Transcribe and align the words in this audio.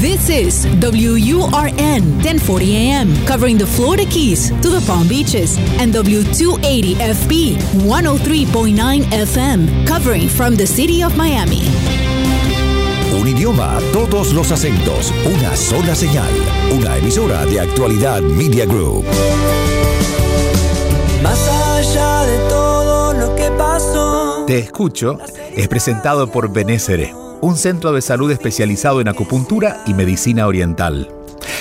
This 0.00 0.30
is 0.30 0.66
WURN 0.80 2.24
1040 2.24 2.74
AM, 2.74 3.14
covering 3.26 3.58
the 3.58 3.66
Florida 3.66 4.06
Keys 4.06 4.48
to 4.62 4.70
the 4.70 4.82
Palm 4.86 5.06
Beaches, 5.06 5.58
and 5.78 5.92
W280FB 5.92 7.56
103.9 7.84 9.02
FM, 9.12 9.86
covering 9.86 10.26
from 10.26 10.56
the 10.56 10.66
city 10.66 11.02
of 11.02 11.14
Miami. 11.18 11.60
Un 13.12 13.28
idioma, 13.28 13.78
todos 13.92 14.32
los 14.32 14.50
acentos, 14.50 15.12
una 15.26 15.54
sola 15.54 15.94
señal. 15.94 16.32
Una 16.72 16.96
emisora 16.96 17.44
de 17.44 17.60
actualidad 17.60 18.22
Media 18.22 18.64
Group. 18.64 19.04
Más 21.22 21.46
allá 21.46 22.24
de 22.24 22.38
todo 22.48 23.12
lo 23.12 23.36
que 23.36 23.50
pasó. 23.50 24.44
Te 24.46 24.60
escucho 24.60 25.18
es 25.54 25.68
presentado 25.68 26.30
por 26.30 26.50
Benésere, 26.50 27.14
un 27.40 27.56
centro 27.56 27.92
de 27.92 28.02
salud 28.02 28.30
especializado 28.30 29.00
en 29.00 29.08
acupuntura 29.08 29.82
y 29.86 29.94
medicina 29.94 30.46
oriental. 30.46 31.08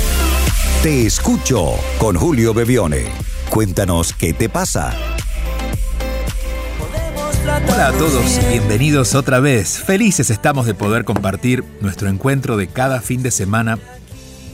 Te 0.82 1.06
escucho 1.06 1.74
con 1.98 2.16
Julio 2.16 2.52
Bebione. 2.52 3.31
Cuéntanos 3.52 4.14
qué 4.14 4.32
te 4.32 4.48
pasa. 4.48 4.94
Hola 7.70 7.88
a 7.88 7.92
todos, 7.92 8.48
bienvenidos 8.48 9.14
otra 9.14 9.40
vez. 9.40 9.78
Felices 9.78 10.30
estamos 10.30 10.64
de 10.64 10.72
poder 10.72 11.04
compartir 11.04 11.62
nuestro 11.82 12.08
encuentro 12.08 12.56
de 12.56 12.68
cada 12.68 13.02
fin 13.02 13.22
de 13.22 13.30
semana, 13.30 13.78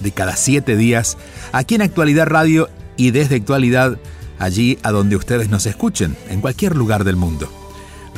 de 0.02 0.10
cada 0.10 0.34
siete 0.34 0.74
días, 0.74 1.16
aquí 1.52 1.76
en 1.76 1.82
Actualidad 1.82 2.26
Radio 2.26 2.70
y 2.96 3.12
desde 3.12 3.36
Actualidad 3.36 3.98
allí 4.40 4.80
a 4.82 4.90
donde 4.90 5.14
ustedes 5.14 5.48
nos 5.48 5.66
escuchen, 5.66 6.16
en 6.28 6.40
cualquier 6.40 6.74
lugar 6.74 7.04
del 7.04 7.14
mundo. 7.14 7.48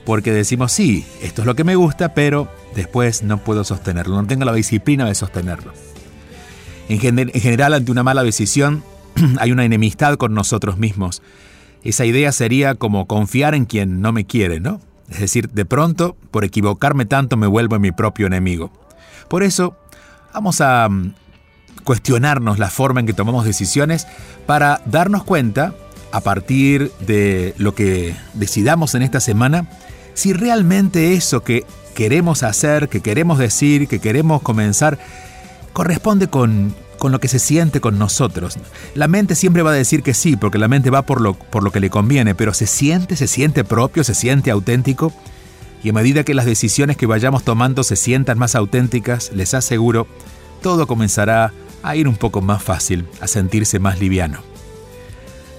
Porque 0.04 0.32
decimos, 0.32 0.72
sí, 0.72 1.04
esto 1.22 1.42
es 1.42 1.46
lo 1.46 1.54
que 1.54 1.64
me 1.64 1.76
gusta, 1.76 2.14
pero 2.14 2.50
después 2.74 3.22
no 3.22 3.38
puedo 3.38 3.62
sostenerlo, 3.64 4.20
no 4.20 4.26
tengo 4.26 4.44
la 4.44 4.54
disciplina 4.54 5.04
de 5.04 5.14
sostenerlo. 5.14 5.72
En, 6.88 6.98
general, 6.98 7.74
ante 7.74 7.92
una 7.92 8.02
mala 8.02 8.22
decisión, 8.22 8.82
hay 9.38 9.52
una 9.52 9.64
enemistad 9.64 10.16
con 10.16 10.32
nosotros 10.32 10.78
mismos. 10.78 11.22
Esa 11.84 12.06
idea 12.06 12.32
sería 12.32 12.74
como 12.74 13.06
confiar 13.06 13.54
en 13.54 13.66
quien 13.66 14.00
no 14.00 14.12
me 14.12 14.24
quiere, 14.24 14.60
¿no? 14.60 14.80
Es 15.10 15.20
decir, 15.20 15.50
de 15.50 15.64
pronto, 15.64 16.16
por 16.30 16.44
equivocarme 16.44 17.06
tanto, 17.06 17.36
me 17.36 17.46
vuelvo 17.46 17.78
mi 17.78 17.92
propio 17.92 18.26
enemigo. 18.26 18.70
Por 19.28 19.42
eso, 19.42 19.76
vamos 20.32 20.60
a 20.60 20.88
mm, 20.88 21.14
cuestionarnos 21.84 22.58
la 22.58 22.70
forma 22.70 23.00
en 23.00 23.06
que 23.06 23.12
tomamos 23.12 23.44
decisiones 23.44 24.06
para 24.46 24.80
darnos 24.86 25.24
cuenta 25.24 25.74
a 26.12 26.20
partir 26.20 26.92
de 27.00 27.54
lo 27.58 27.74
que 27.74 28.16
decidamos 28.34 28.94
en 28.94 29.02
esta 29.02 29.20
semana, 29.20 29.68
si 30.14 30.32
realmente 30.32 31.14
eso 31.14 31.42
que 31.42 31.64
queremos 31.94 32.42
hacer, 32.42 32.88
que 32.88 33.00
queremos 33.00 33.38
decir, 33.38 33.88
que 33.88 34.00
queremos 34.00 34.42
comenzar, 34.42 34.98
corresponde 35.72 36.28
con, 36.28 36.74
con 36.98 37.12
lo 37.12 37.20
que 37.20 37.28
se 37.28 37.38
siente 37.38 37.80
con 37.80 37.98
nosotros. 37.98 38.58
La 38.94 39.08
mente 39.08 39.34
siempre 39.34 39.62
va 39.62 39.70
a 39.70 39.74
decir 39.74 40.02
que 40.02 40.14
sí, 40.14 40.36
porque 40.36 40.58
la 40.58 40.68
mente 40.68 40.90
va 40.90 41.02
por 41.02 41.20
lo, 41.20 41.34
por 41.34 41.62
lo 41.62 41.70
que 41.70 41.80
le 41.80 41.90
conviene, 41.90 42.34
pero 42.34 42.54
se 42.54 42.66
siente, 42.66 43.16
se 43.16 43.26
siente 43.26 43.64
propio, 43.64 44.04
se 44.04 44.14
siente 44.14 44.50
auténtico. 44.50 45.12
Y 45.82 45.90
a 45.90 45.92
medida 45.92 46.24
que 46.24 46.34
las 46.34 46.46
decisiones 46.46 46.96
que 46.96 47.06
vayamos 47.06 47.44
tomando 47.44 47.84
se 47.84 47.96
sientan 47.96 48.38
más 48.38 48.54
auténticas, 48.54 49.30
les 49.32 49.54
aseguro, 49.54 50.08
todo 50.62 50.88
comenzará 50.88 51.52
a 51.84 51.94
ir 51.94 52.08
un 52.08 52.16
poco 52.16 52.40
más 52.40 52.62
fácil, 52.62 53.06
a 53.20 53.28
sentirse 53.28 53.78
más 53.78 54.00
liviano 54.00 54.47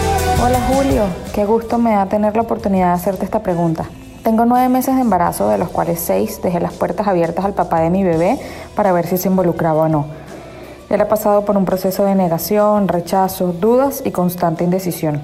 Hola 0.44 0.60
Julio, 0.74 1.04
qué 1.36 1.46
gusto 1.46 1.78
me 1.78 1.92
da 1.92 2.08
tener 2.08 2.36
la 2.36 2.42
oportunidad 2.42 2.88
de 2.88 2.94
hacerte 2.94 3.26
esta 3.26 3.44
pregunta. 3.44 3.86
Tengo 4.24 4.44
nueve 4.46 4.70
meses 4.70 4.96
de 4.96 5.02
embarazo, 5.02 5.48
de 5.48 5.60
los 5.60 5.70
cuales 5.70 6.00
seis 6.00 6.42
dejé 6.42 6.60
las 6.60 6.74
puertas 6.74 7.08
abiertas 7.08 7.46
al 7.46 7.54
papá 7.54 7.82
de 7.82 7.92
mi 7.92 8.04
bebé 8.04 8.40
para 8.76 8.92
ver 8.92 9.06
si 9.06 9.20
se 9.20 9.30
involucraba 9.30 9.84
o 9.84 9.88
no. 9.88 10.08
Él 10.90 11.00
ha 11.00 11.08
pasado 11.08 11.46
por 11.46 11.58
un 11.58 11.66
proceso 11.66 12.06
de 12.06 12.16
negación, 12.16 12.88
rechazo, 12.88 13.54
dudas 13.54 14.02
y 14.04 14.10
constante 14.10 14.64
indecisión. 14.64 15.22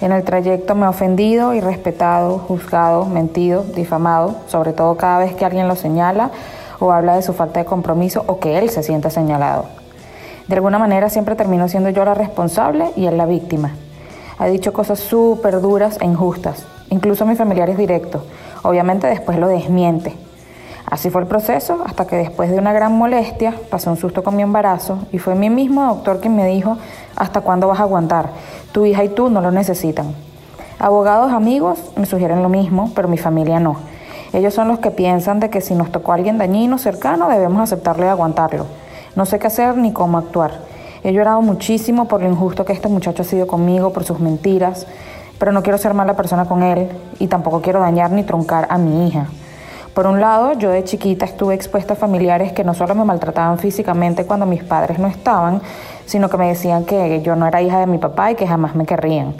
En 0.00 0.10
el 0.10 0.24
trayecto 0.24 0.74
me 0.74 0.86
ha 0.86 0.90
ofendido, 0.90 1.52
irrespetado, 1.52 2.38
juzgado, 2.38 3.04
mentido, 3.04 3.62
difamado, 3.62 4.36
sobre 4.46 4.72
todo 4.72 4.96
cada 4.96 5.18
vez 5.18 5.34
que 5.34 5.44
alguien 5.44 5.68
lo 5.68 5.76
señala 5.76 6.30
o 6.78 6.92
habla 6.92 7.16
de 7.16 7.22
su 7.22 7.34
falta 7.34 7.60
de 7.60 7.66
compromiso 7.66 8.24
o 8.26 8.38
que 8.40 8.56
él 8.56 8.70
se 8.70 8.82
sienta 8.82 9.10
señalado. 9.10 9.66
De 10.48 10.54
alguna 10.54 10.78
manera 10.78 11.10
siempre 11.10 11.36
termino 11.36 11.68
siendo 11.68 11.90
yo 11.90 12.06
la 12.06 12.14
responsable 12.14 12.86
y 12.96 13.04
él 13.04 13.18
la 13.18 13.26
víctima. 13.26 13.72
Ha 14.40 14.46
dicho 14.46 14.72
cosas 14.72 14.98
súper 14.98 15.60
duras 15.60 15.98
e 16.00 16.06
injustas, 16.06 16.64
incluso 16.88 17.24
a 17.24 17.26
mis 17.26 17.36
familiares 17.36 17.76
directos. 17.76 18.22
Obviamente 18.62 19.06
después 19.06 19.38
lo 19.38 19.48
desmiente. 19.48 20.16
Así 20.86 21.10
fue 21.10 21.20
el 21.20 21.26
proceso 21.26 21.82
hasta 21.84 22.06
que 22.06 22.16
después 22.16 22.50
de 22.50 22.56
una 22.56 22.72
gran 22.72 22.96
molestia 22.96 23.54
pasé 23.68 23.90
un 23.90 23.98
susto 23.98 24.24
con 24.24 24.36
mi 24.36 24.42
embarazo 24.42 25.00
y 25.12 25.18
fue 25.18 25.34
mi 25.34 25.50
mismo 25.50 25.84
doctor 25.84 26.20
quien 26.20 26.36
me 26.36 26.46
dijo, 26.46 26.78
¿hasta 27.16 27.42
cuándo 27.42 27.68
vas 27.68 27.80
a 27.80 27.82
aguantar? 27.82 28.30
Tu 28.72 28.86
hija 28.86 29.04
y 29.04 29.10
tú 29.10 29.28
no 29.28 29.42
lo 29.42 29.50
necesitan. 29.50 30.14
Abogados 30.78 31.32
amigos 31.32 31.78
me 31.96 32.06
sugieren 32.06 32.42
lo 32.42 32.48
mismo, 32.48 32.92
pero 32.94 33.08
mi 33.08 33.18
familia 33.18 33.60
no. 33.60 33.76
Ellos 34.32 34.54
son 34.54 34.68
los 34.68 34.78
que 34.78 34.90
piensan 34.90 35.38
de 35.40 35.50
que 35.50 35.60
si 35.60 35.74
nos 35.74 35.92
tocó 35.92 36.14
alguien 36.14 36.38
dañino 36.38 36.78
cercano 36.78 37.28
debemos 37.28 37.60
aceptarlo 37.60 38.06
y 38.06 38.08
aguantarlo. 38.08 38.64
No 39.16 39.26
sé 39.26 39.38
qué 39.38 39.48
hacer 39.48 39.76
ni 39.76 39.92
cómo 39.92 40.16
actuar. 40.16 40.79
He 41.02 41.12
llorado 41.12 41.40
muchísimo 41.40 42.08
por 42.08 42.22
lo 42.22 42.28
injusto 42.28 42.66
que 42.66 42.74
este 42.74 42.88
muchacho 42.88 43.22
ha 43.22 43.24
sido 43.24 43.46
conmigo, 43.46 43.92
por 43.92 44.04
sus 44.04 44.20
mentiras, 44.20 44.86
pero 45.38 45.50
no 45.50 45.62
quiero 45.62 45.78
ser 45.78 45.94
mala 45.94 46.14
persona 46.14 46.44
con 46.44 46.62
él 46.62 46.88
y 47.18 47.26
tampoco 47.28 47.62
quiero 47.62 47.80
dañar 47.80 48.10
ni 48.10 48.22
truncar 48.22 48.66
a 48.68 48.76
mi 48.76 49.08
hija. 49.08 49.26
Por 49.94 50.06
un 50.06 50.20
lado, 50.20 50.52
yo 50.52 50.70
de 50.70 50.84
chiquita 50.84 51.24
estuve 51.24 51.54
expuesta 51.54 51.94
a 51.94 51.96
familiares 51.96 52.52
que 52.52 52.64
no 52.64 52.74
solo 52.74 52.94
me 52.94 53.04
maltrataban 53.04 53.58
físicamente 53.58 54.26
cuando 54.26 54.44
mis 54.44 54.62
padres 54.62 54.98
no 54.98 55.08
estaban, 55.08 55.62
sino 56.04 56.28
que 56.28 56.36
me 56.36 56.48
decían 56.48 56.84
que 56.84 57.22
yo 57.22 57.34
no 57.34 57.46
era 57.46 57.62
hija 57.62 57.80
de 57.80 57.86
mi 57.86 57.96
papá 57.96 58.30
y 58.30 58.34
que 58.34 58.46
jamás 58.46 58.74
me 58.74 58.84
querrían. 58.84 59.34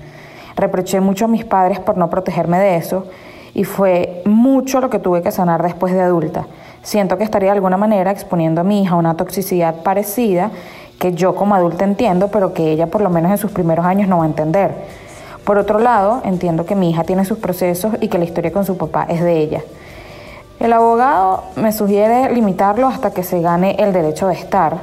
Reproché 0.57 1.01
mucho 1.01 1.27
a 1.27 1.29
mis 1.29 1.45
padres 1.45 1.79
por 1.79 1.99
no 1.99 2.09
protegerme 2.09 2.59
de 2.59 2.77
eso 2.77 3.05
y 3.55 3.65
fue 3.65 4.23
mucho 4.25 4.81
lo 4.81 4.91
que 4.91 4.99
tuve 4.99 5.23
que 5.23 5.31
sanar 5.31 5.63
después 5.63 5.93
de 5.93 6.01
adulta. 6.01 6.47
Siento 6.83 7.19
que 7.19 7.25
estaría 7.25 7.51
de 7.51 7.57
alguna 7.57 7.77
manera 7.77 8.11
exponiendo 8.11 8.63
a 8.63 8.65
mi 8.65 8.83
hija 8.83 8.95
a 8.95 8.99
una 8.99 9.17
toxicidad 9.17 9.83
parecida 9.83 10.51
que 11.01 11.15
yo 11.15 11.35
como 11.35 11.55
adulta 11.55 11.85
entiendo, 11.85 12.29
pero 12.29 12.53
que 12.53 12.71
ella 12.71 12.89
por 12.89 13.01
lo 13.01 13.09
menos 13.09 13.33
en 13.33 13.39
sus 13.39 13.51
primeros 13.51 13.87
años 13.87 14.07
no 14.07 14.19
va 14.19 14.25
a 14.25 14.27
entender. 14.27 14.75
Por 15.45 15.57
otro 15.57 15.79
lado, 15.79 16.21
entiendo 16.25 16.67
que 16.67 16.77
mi 16.77 16.91
hija 16.91 17.05
tiene 17.05 17.25
sus 17.25 17.39
procesos 17.39 17.95
y 18.03 18.09
que 18.09 18.19
la 18.19 18.27
historia 18.27 18.53
con 18.53 18.67
su 18.67 18.77
papá 18.77 19.07
es 19.09 19.23
de 19.23 19.39
ella. 19.39 19.63
El 20.61 20.75
abogado 20.75 21.45
me 21.57 21.73
sugiere 21.73 22.31
limitarlo 22.35 22.87
hasta 22.87 23.13
que 23.13 23.23
se 23.23 23.41
gane 23.41 23.77
el 23.79 23.95
derecho 23.95 24.29
de 24.29 24.35
estar. 24.35 24.83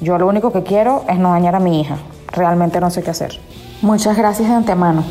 Yo 0.00 0.16
lo 0.16 0.26
único 0.26 0.52
que 0.52 0.62
quiero 0.62 1.04
es 1.06 1.18
no 1.18 1.32
dañar 1.32 1.54
a 1.54 1.60
mi 1.60 1.82
hija. 1.82 1.98
Realmente 2.32 2.80
no 2.80 2.90
sé 2.90 3.02
qué 3.02 3.10
hacer. 3.10 3.38
Muchas 3.82 4.16
gracias 4.16 4.48
de 4.48 4.54
antemano. 4.54 5.04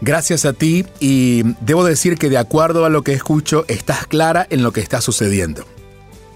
Gracias 0.00 0.46
a 0.46 0.54
ti 0.54 0.86
y 0.98 1.42
debo 1.60 1.84
decir 1.84 2.16
que 2.16 2.30
de 2.30 2.38
acuerdo 2.38 2.86
a 2.86 2.88
lo 2.88 3.02
que 3.02 3.12
escucho, 3.12 3.66
estás 3.68 4.06
clara 4.06 4.46
en 4.48 4.62
lo 4.62 4.72
que 4.72 4.80
está 4.80 5.02
sucediendo. 5.02 5.64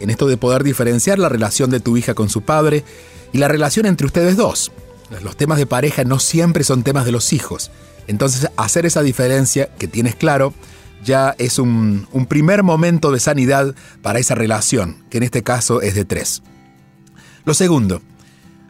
En 0.00 0.10
esto 0.10 0.26
de 0.26 0.36
poder 0.36 0.64
diferenciar 0.64 1.18
la 1.18 1.28
relación 1.28 1.70
de 1.70 1.80
tu 1.80 1.96
hija 1.96 2.14
con 2.14 2.28
su 2.28 2.42
padre 2.42 2.84
y 3.32 3.38
la 3.38 3.48
relación 3.48 3.86
entre 3.86 4.06
ustedes 4.06 4.36
dos. 4.36 4.72
Los 5.22 5.36
temas 5.36 5.58
de 5.58 5.66
pareja 5.66 6.04
no 6.04 6.18
siempre 6.18 6.64
son 6.64 6.82
temas 6.82 7.04
de 7.04 7.12
los 7.12 7.32
hijos. 7.32 7.70
Entonces, 8.06 8.50
hacer 8.56 8.86
esa 8.86 9.02
diferencia 9.02 9.74
que 9.76 9.88
tienes 9.88 10.14
claro 10.14 10.54
ya 11.04 11.34
es 11.38 11.58
un, 11.58 12.06
primer 12.28 12.62
momento 12.62 13.10
de 13.10 13.20
sanidad 13.20 13.74
para 14.02 14.18
esa 14.18 14.34
relación, 14.34 15.04
que 15.10 15.18
en 15.18 15.24
este 15.24 15.42
caso 15.42 15.80
es 15.80 15.94
de 15.94 16.04
tres. 16.04 16.42
Lo 17.44 17.54
segundo, 17.54 18.02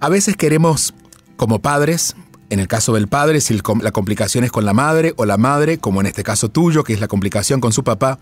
a 0.01 0.09
veces 0.09 0.37
queremos, 0.37 0.95
como 1.37 1.61
padres, 1.61 2.15
en 2.51 2.61
el 2.61 2.69
caso 2.69 2.95
del 2.95 3.09
padre, 3.09 3.41
si 3.41 3.59
la 3.83 3.93
complicación 3.93 4.45
es 4.45 4.53
con 4.53 4.65
la 4.65 4.73
madre 4.73 5.13
o 5.17 5.25
la 5.25 5.37
madre, 5.37 5.79
como 5.79 6.01
en 6.01 6.07
este 6.07 6.23
caso 6.23 6.49
tuyo, 6.49 6.85
que 6.85 6.93
es 6.93 7.01
la 7.01 7.09
complicación 7.09 7.61
con 7.61 7.73
su 7.73 7.85
papá, 7.85 8.19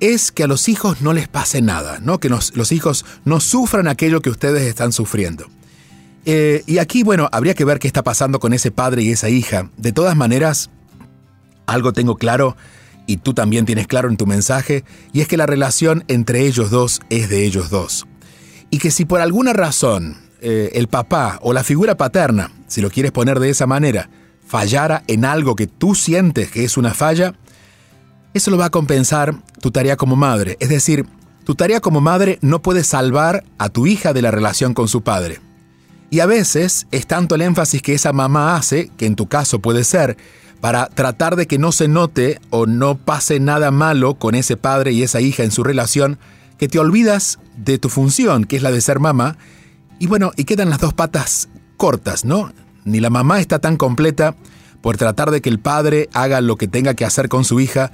es 0.00 0.32
que 0.32 0.44
a 0.44 0.46
los 0.46 0.68
hijos 0.68 1.00
no 1.00 1.12
les 1.12 1.28
pase 1.28 1.62
nada, 1.62 1.98
¿no? 2.00 2.20
que 2.20 2.28
los 2.28 2.72
hijos 2.72 3.04
no 3.24 3.40
sufran 3.40 3.88
aquello 3.88 4.20
que 4.20 4.30
ustedes 4.30 4.62
están 4.62 4.92
sufriendo. 4.92 5.46
Eh, 6.28 6.64
y 6.66 6.78
aquí, 6.78 7.04
bueno, 7.04 7.28
habría 7.30 7.54
que 7.54 7.64
ver 7.64 7.78
qué 7.78 7.86
está 7.86 8.02
pasando 8.02 8.40
con 8.40 8.52
ese 8.52 8.72
padre 8.72 9.02
y 9.02 9.12
esa 9.12 9.28
hija. 9.28 9.70
De 9.76 9.92
todas 9.92 10.16
maneras, 10.16 10.70
algo 11.66 11.92
tengo 11.92 12.16
claro 12.16 12.56
y 13.06 13.18
tú 13.18 13.32
también 13.32 13.64
tienes 13.64 13.86
claro 13.86 14.08
en 14.08 14.16
tu 14.16 14.26
mensaje, 14.26 14.82
y 15.12 15.20
es 15.20 15.28
que 15.28 15.36
la 15.36 15.46
relación 15.46 16.02
entre 16.08 16.44
ellos 16.44 16.70
dos 16.70 17.00
es 17.08 17.28
de 17.28 17.44
ellos 17.44 17.70
dos. 17.70 18.08
Y 18.68 18.78
que 18.78 18.90
si 18.90 19.04
por 19.04 19.20
alguna 19.20 19.52
razón 19.52 20.16
eh, 20.40 20.72
el 20.74 20.88
papá 20.88 21.38
o 21.40 21.52
la 21.52 21.62
figura 21.62 21.96
paterna, 21.96 22.50
si 22.66 22.80
lo 22.80 22.90
quieres 22.90 23.12
poner 23.12 23.38
de 23.38 23.50
esa 23.50 23.68
manera, 23.68 24.10
fallara 24.44 25.04
en 25.06 25.24
algo 25.24 25.54
que 25.54 25.68
tú 25.68 25.94
sientes 25.94 26.50
que 26.50 26.64
es 26.64 26.76
una 26.76 26.94
falla, 26.94 27.34
eso 28.36 28.50
lo 28.50 28.58
va 28.58 28.66
a 28.66 28.70
compensar 28.70 29.34
tu 29.60 29.70
tarea 29.70 29.96
como 29.96 30.16
madre. 30.16 30.56
Es 30.60 30.68
decir, 30.68 31.06
tu 31.44 31.54
tarea 31.54 31.80
como 31.80 32.00
madre 32.00 32.38
no 32.42 32.60
puede 32.60 32.84
salvar 32.84 33.44
a 33.58 33.68
tu 33.68 33.86
hija 33.86 34.12
de 34.12 34.22
la 34.22 34.30
relación 34.30 34.74
con 34.74 34.88
su 34.88 35.02
padre. 35.02 35.40
Y 36.10 36.20
a 36.20 36.26
veces 36.26 36.86
es 36.90 37.06
tanto 37.06 37.34
el 37.34 37.42
énfasis 37.42 37.82
que 37.82 37.94
esa 37.94 38.12
mamá 38.12 38.56
hace, 38.56 38.90
que 38.96 39.06
en 39.06 39.16
tu 39.16 39.26
caso 39.26 39.60
puede 39.60 39.84
ser, 39.84 40.16
para 40.60 40.86
tratar 40.86 41.36
de 41.36 41.46
que 41.46 41.58
no 41.58 41.72
se 41.72 41.88
note 41.88 42.40
o 42.50 42.66
no 42.66 42.96
pase 42.96 43.40
nada 43.40 43.70
malo 43.70 44.14
con 44.14 44.34
ese 44.34 44.56
padre 44.56 44.92
y 44.92 45.02
esa 45.02 45.20
hija 45.20 45.42
en 45.42 45.50
su 45.50 45.64
relación, 45.64 46.18
que 46.58 46.68
te 46.68 46.78
olvidas 46.78 47.38
de 47.56 47.78
tu 47.78 47.88
función, 47.88 48.44
que 48.44 48.56
es 48.56 48.62
la 48.62 48.70
de 48.70 48.80
ser 48.80 49.00
mamá, 49.00 49.36
y 49.98 50.06
bueno, 50.06 50.32
y 50.36 50.44
quedan 50.44 50.70
las 50.70 50.80
dos 50.80 50.94
patas 50.94 51.48
cortas, 51.76 52.24
¿no? 52.24 52.52
Ni 52.84 53.00
la 53.00 53.10
mamá 53.10 53.40
está 53.40 53.58
tan 53.58 53.76
completa 53.76 54.36
por 54.80 54.96
tratar 54.96 55.30
de 55.30 55.40
que 55.40 55.48
el 55.48 55.58
padre 55.58 56.08
haga 56.12 56.40
lo 56.40 56.56
que 56.56 56.68
tenga 56.68 56.94
que 56.94 57.04
hacer 57.04 57.28
con 57.28 57.44
su 57.44 57.60
hija, 57.60 57.92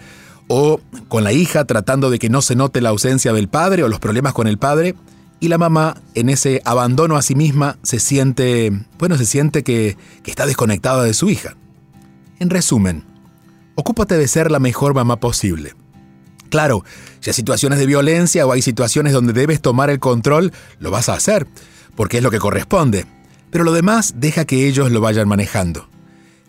o 0.54 0.82
con 1.08 1.24
la 1.24 1.32
hija 1.32 1.64
tratando 1.64 2.10
de 2.10 2.18
que 2.18 2.28
no 2.28 2.42
se 2.42 2.56
note 2.56 2.82
la 2.82 2.90
ausencia 2.90 3.32
del 3.32 3.48
padre 3.48 3.84
o 3.84 3.88
los 3.88 4.00
problemas 4.00 4.34
con 4.34 4.46
el 4.46 4.58
padre, 4.58 4.94
y 5.40 5.48
la 5.48 5.56
mamá 5.56 5.96
en 6.14 6.28
ese 6.28 6.60
abandono 6.66 7.16
a 7.16 7.22
sí 7.22 7.34
misma 7.34 7.78
se 7.82 7.98
siente, 7.98 8.70
bueno, 8.98 9.16
se 9.16 9.24
siente 9.24 9.62
que, 9.62 9.96
que 10.22 10.30
está 10.30 10.44
desconectada 10.44 11.04
de 11.04 11.14
su 11.14 11.30
hija. 11.30 11.56
En 12.38 12.50
resumen, 12.50 13.02
ocúpate 13.76 14.18
de 14.18 14.28
ser 14.28 14.50
la 14.50 14.58
mejor 14.58 14.92
mamá 14.92 15.16
posible. 15.16 15.74
Claro, 16.50 16.84
si 17.20 17.30
hay 17.30 17.34
situaciones 17.34 17.78
de 17.78 17.86
violencia 17.86 18.46
o 18.46 18.52
hay 18.52 18.60
situaciones 18.60 19.14
donde 19.14 19.32
debes 19.32 19.62
tomar 19.62 19.88
el 19.88 20.00
control, 20.00 20.52
lo 20.80 20.90
vas 20.90 21.08
a 21.08 21.14
hacer, 21.14 21.46
porque 21.96 22.18
es 22.18 22.22
lo 22.22 22.30
que 22.30 22.38
corresponde. 22.38 23.06
Pero 23.50 23.64
lo 23.64 23.72
demás 23.72 24.16
deja 24.18 24.44
que 24.44 24.68
ellos 24.68 24.92
lo 24.92 25.00
vayan 25.00 25.28
manejando. 25.28 25.88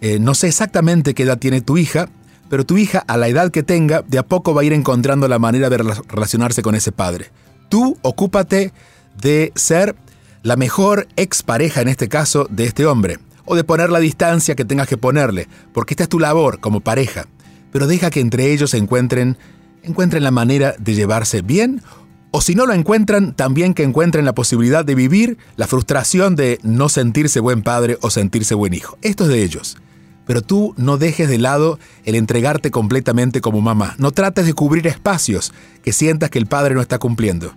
Eh, 0.01 0.19
no 0.19 0.35
sé 0.35 0.49
exactamente 0.49 1.13
qué 1.13 1.23
edad 1.23 1.39
tiene 1.39 1.61
tu 1.61 1.77
hija, 1.77 2.09
pero 2.53 2.67
tu 2.67 2.77
hija, 2.77 3.03
a 3.07 3.17
la 3.17 3.27
edad 3.29 3.49
que 3.49 3.63
tenga, 3.63 4.03
de 4.03 4.19
a 4.19 4.21
poco 4.21 4.53
va 4.53 4.61
a 4.61 4.63
ir 4.63 4.73
encontrando 4.73 5.27
la 5.27 5.39
manera 5.39 5.71
de 5.71 5.77
relacionarse 6.07 6.61
con 6.61 6.75
ese 6.75 6.91
padre. 6.91 7.31
Tú 7.67 7.97
ocúpate 8.03 8.71
de 9.19 9.51
ser 9.55 9.95
la 10.43 10.55
mejor 10.55 11.07
expareja, 11.15 11.81
en 11.81 11.87
este 11.87 12.09
caso, 12.09 12.45
de 12.51 12.65
este 12.65 12.85
hombre 12.85 13.17
o 13.45 13.55
de 13.55 13.63
poner 13.63 13.89
la 13.89 13.97
distancia 13.97 14.53
que 14.53 14.65
tengas 14.65 14.87
que 14.87 14.97
ponerle, 14.97 15.47
porque 15.73 15.95
esta 15.95 16.03
es 16.03 16.09
tu 16.09 16.19
labor 16.19 16.59
como 16.59 16.79
pareja. 16.79 17.25
Pero 17.71 17.87
deja 17.87 18.11
que 18.11 18.19
entre 18.19 18.51
ellos 18.51 18.69
se 18.69 18.77
encuentren, 18.77 19.35
encuentren 19.81 20.21
la 20.21 20.29
manera 20.29 20.75
de 20.77 20.93
llevarse 20.93 21.41
bien, 21.41 21.81
o 22.29 22.39
si 22.39 22.53
no 22.53 22.67
lo 22.67 22.73
encuentran, 22.73 23.33
también 23.33 23.73
que 23.73 23.81
encuentren 23.81 24.25
la 24.25 24.35
posibilidad 24.35 24.85
de 24.85 24.93
vivir 24.93 25.39
la 25.55 25.65
frustración 25.65 26.35
de 26.35 26.59
no 26.61 26.87
sentirse 26.87 27.39
buen 27.39 27.63
padre 27.63 27.97
o 28.01 28.11
sentirse 28.11 28.53
buen 28.53 28.75
hijo. 28.75 28.99
Esto 29.01 29.23
es 29.23 29.31
de 29.31 29.41
ellos. 29.41 29.77
Pero 30.25 30.41
tú 30.41 30.73
no 30.77 30.97
dejes 30.97 31.27
de 31.27 31.37
lado 31.37 31.79
el 32.05 32.15
entregarte 32.15 32.71
completamente 32.71 33.41
como 33.41 33.61
mamá. 33.61 33.95
No 33.97 34.11
trates 34.11 34.45
de 34.45 34.53
cubrir 34.53 34.87
espacios 34.87 35.53
que 35.83 35.93
sientas 35.93 36.29
que 36.29 36.39
el 36.39 36.47
padre 36.47 36.75
no 36.75 36.81
está 36.81 36.99
cumpliendo. 36.99 37.53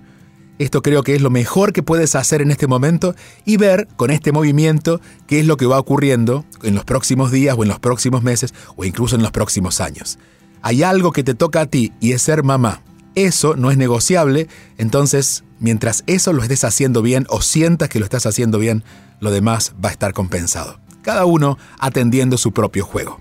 Esto 0.58 0.80
creo 0.80 1.02
que 1.02 1.14
es 1.14 1.20
lo 1.20 1.28
mejor 1.28 1.72
que 1.72 1.82
puedes 1.82 2.14
hacer 2.14 2.40
en 2.40 2.50
este 2.50 2.66
momento 2.66 3.14
y 3.44 3.58
ver 3.58 3.88
con 3.96 4.10
este 4.10 4.32
movimiento 4.32 5.02
qué 5.26 5.40
es 5.40 5.46
lo 5.46 5.58
que 5.58 5.66
va 5.66 5.78
ocurriendo 5.78 6.46
en 6.62 6.74
los 6.74 6.84
próximos 6.84 7.30
días 7.30 7.54
o 7.58 7.62
en 7.62 7.68
los 7.68 7.78
próximos 7.78 8.22
meses 8.22 8.54
o 8.74 8.84
incluso 8.84 9.16
en 9.16 9.22
los 9.22 9.32
próximos 9.32 9.80
años. 9.82 10.18
Hay 10.62 10.82
algo 10.82 11.12
que 11.12 11.22
te 11.22 11.34
toca 11.34 11.60
a 11.60 11.66
ti 11.66 11.92
y 12.00 12.12
es 12.12 12.22
ser 12.22 12.42
mamá. 12.42 12.82
Eso 13.14 13.54
no 13.54 13.70
es 13.70 13.76
negociable, 13.76 14.48
entonces 14.78 15.44
mientras 15.58 16.04
eso 16.06 16.32
lo 16.32 16.42
estés 16.42 16.64
haciendo 16.64 17.02
bien 17.02 17.26
o 17.28 17.42
sientas 17.42 17.90
que 17.90 17.98
lo 17.98 18.04
estás 18.04 18.24
haciendo 18.24 18.58
bien, 18.58 18.82
lo 19.20 19.30
demás 19.30 19.74
va 19.82 19.90
a 19.90 19.92
estar 19.92 20.12
compensado. 20.14 20.85
Cada 21.06 21.24
uno 21.24 21.56
atendiendo 21.78 22.36
su 22.36 22.50
propio 22.50 22.84
juego. 22.84 23.20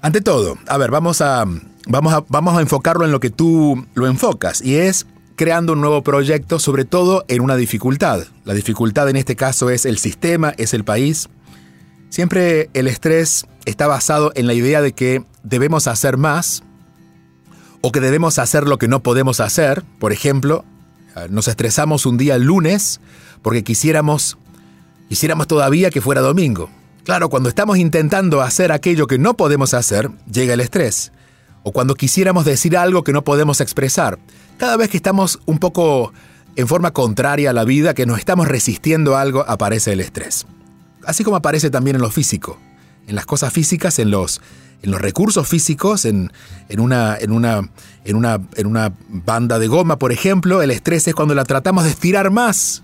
Ante 0.00 0.20
todo, 0.20 0.56
a 0.68 0.78
ver, 0.78 0.90
vamos 0.90 1.20
a, 1.20 1.44
vamos 1.86 2.14
a, 2.14 2.24
vamos 2.28 2.56
a 2.56 2.60
enfocarlo 2.60 3.04
en 3.04 3.12
lo 3.12 3.20
que 3.20 3.30
tú 3.30 3.86
lo 3.94 4.06
enfocas 4.06 4.62
y 4.62 4.76
es 4.76 5.06
creando 5.36 5.74
un 5.74 5.80
nuevo 5.80 6.02
proyecto, 6.02 6.58
sobre 6.58 6.84
todo 6.84 7.24
en 7.28 7.42
una 7.42 7.56
dificultad. 7.56 8.24
La 8.44 8.54
dificultad 8.54 9.08
en 9.08 9.16
este 9.16 9.36
caso 9.36 9.70
es 9.70 9.84
el 9.84 9.98
sistema, 9.98 10.54
es 10.56 10.74
el 10.74 10.84
país. 10.84 11.28
Siempre 12.16 12.70
el 12.72 12.88
estrés 12.88 13.44
está 13.66 13.86
basado 13.86 14.32
en 14.36 14.46
la 14.46 14.54
idea 14.54 14.80
de 14.80 14.94
que 14.94 15.22
debemos 15.42 15.86
hacer 15.86 16.16
más 16.16 16.62
o 17.82 17.92
que 17.92 18.00
debemos 18.00 18.38
hacer 18.38 18.66
lo 18.66 18.78
que 18.78 18.88
no 18.88 19.02
podemos 19.02 19.38
hacer. 19.38 19.84
Por 19.98 20.14
ejemplo, 20.14 20.64
nos 21.28 21.46
estresamos 21.46 22.06
un 22.06 22.16
día 22.16 22.38
lunes 22.38 23.02
porque 23.42 23.62
quisiéramos, 23.62 24.38
quisiéramos 25.10 25.46
todavía 25.46 25.90
que 25.90 26.00
fuera 26.00 26.22
domingo. 26.22 26.70
Claro, 27.04 27.28
cuando 27.28 27.50
estamos 27.50 27.76
intentando 27.76 28.40
hacer 28.40 28.72
aquello 28.72 29.06
que 29.06 29.18
no 29.18 29.34
podemos 29.34 29.74
hacer, 29.74 30.10
llega 30.32 30.54
el 30.54 30.60
estrés. 30.60 31.12
O 31.64 31.72
cuando 31.72 31.96
quisiéramos 31.96 32.46
decir 32.46 32.78
algo 32.78 33.04
que 33.04 33.12
no 33.12 33.24
podemos 33.24 33.60
expresar. 33.60 34.18
Cada 34.56 34.78
vez 34.78 34.88
que 34.88 34.96
estamos 34.96 35.38
un 35.44 35.58
poco 35.58 36.14
en 36.56 36.66
forma 36.66 36.94
contraria 36.94 37.50
a 37.50 37.52
la 37.52 37.64
vida, 37.64 37.92
que 37.92 38.06
nos 38.06 38.18
estamos 38.20 38.48
resistiendo 38.48 39.16
a 39.16 39.20
algo, 39.20 39.44
aparece 39.46 39.92
el 39.92 40.00
estrés. 40.00 40.46
Así 41.06 41.24
como 41.24 41.36
aparece 41.36 41.70
también 41.70 41.96
en 41.96 42.02
lo 42.02 42.10
físico. 42.10 42.58
En 43.06 43.14
las 43.14 43.26
cosas 43.26 43.52
físicas, 43.52 43.98
en 43.98 44.10
los, 44.10 44.40
en 44.82 44.90
los 44.90 45.00
recursos 45.00 45.48
físicos, 45.48 46.04
en, 46.04 46.32
en, 46.68 46.80
una, 46.80 47.16
en, 47.16 47.30
una, 47.30 47.70
en, 48.04 48.16
una, 48.16 48.40
en 48.56 48.66
una 48.66 48.92
banda 49.08 49.58
de 49.58 49.68
goma, 49.68 49.98
por 49.98 50.12
ejemplo, 50.12 50.62
el 50.62 50.70
estrés 50.70 51.06
es 51.06 51.14
cuando 51.14 51.34
la 51.34 51.44
tratamos 51.44 51.84
de 51.84 51.90
estirar 51.90 52.30
más 52.30 52.82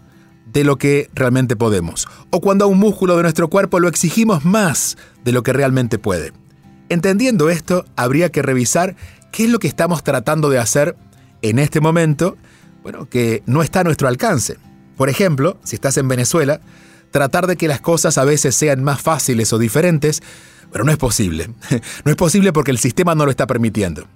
de 0.53 0.65
lo 0.65 0.77
que 0.77 1.11
realmente 1.15 1.57
podemos. 1.57 2.07
O 2.31 2.41
cuando 2.41 2.65
a 2.65 2.69
un 2.69 2.79
músculo 2.79 3.17
de 3.17 3.23
nuestro 3.23 3.49
cuerpo 3.49 3.81
lo 3.81 3.89
exigimos 3.89 4.45
más 4.45 4.97
de 5.25 5.33
lo 5.33 5.43
que 5.43 5.53
realmente 5.53 5.99
puede. 5.99 6.33
Entendiendo 6.89 7.51
esto, 7.51 7.85
habría 7.97 8.31
que 8.31 8.43
revisar 8.43 8.97
qué 9.33 9.45
es 9.45 9.51
lo 9.51 9.59
que 9.59 9.69
estamos 9.69 10.05
tratando 10.05 10.51
de 10.51 10.59
hacer 10.59 10.97
en 11.41 11.59
este 11.59 11.81
momento 11.81 12.37
bueno, 12.83 13.09
que 13.09 13.43
no 13.47 13.63
está 13.63 13.81
a 13.81 13.85
nuestro 13.85 14.09
alcance. 14.09 14.57
Por 14.97 15.09
ejemplo, 15.09 15.59
si 15.63 15.77
estás 15.77 15.97
en 15.97 16.09
Venezuela, 16.09 16.61
tratar 17.13 17.47
de 17.47 17.57
que 17.57 17.69
las 17.69 17.81
cosas 17.81 18.19
a 18.19 18.25
veces 18.25 18.57
sean 18.57 18.83
más 18.83 19.01
fáciles 19.01 19.53
o 19.53 19.59
diferentes, 19.59 20.23
pero 20.73 20.85
no 20.85 20.91
es 20.91 20.99
posible. 20.99 21.51
No 22.05 22.11
es 22.11 22.17
posible 22.17 22.53
porque 22.53 22.73
el 22.73 22.79
sistema 22.79 23.15
no 23.15 23.25
lo 23.25 23.31
está 23.31 23.47
permitiendo. 23.47 24.07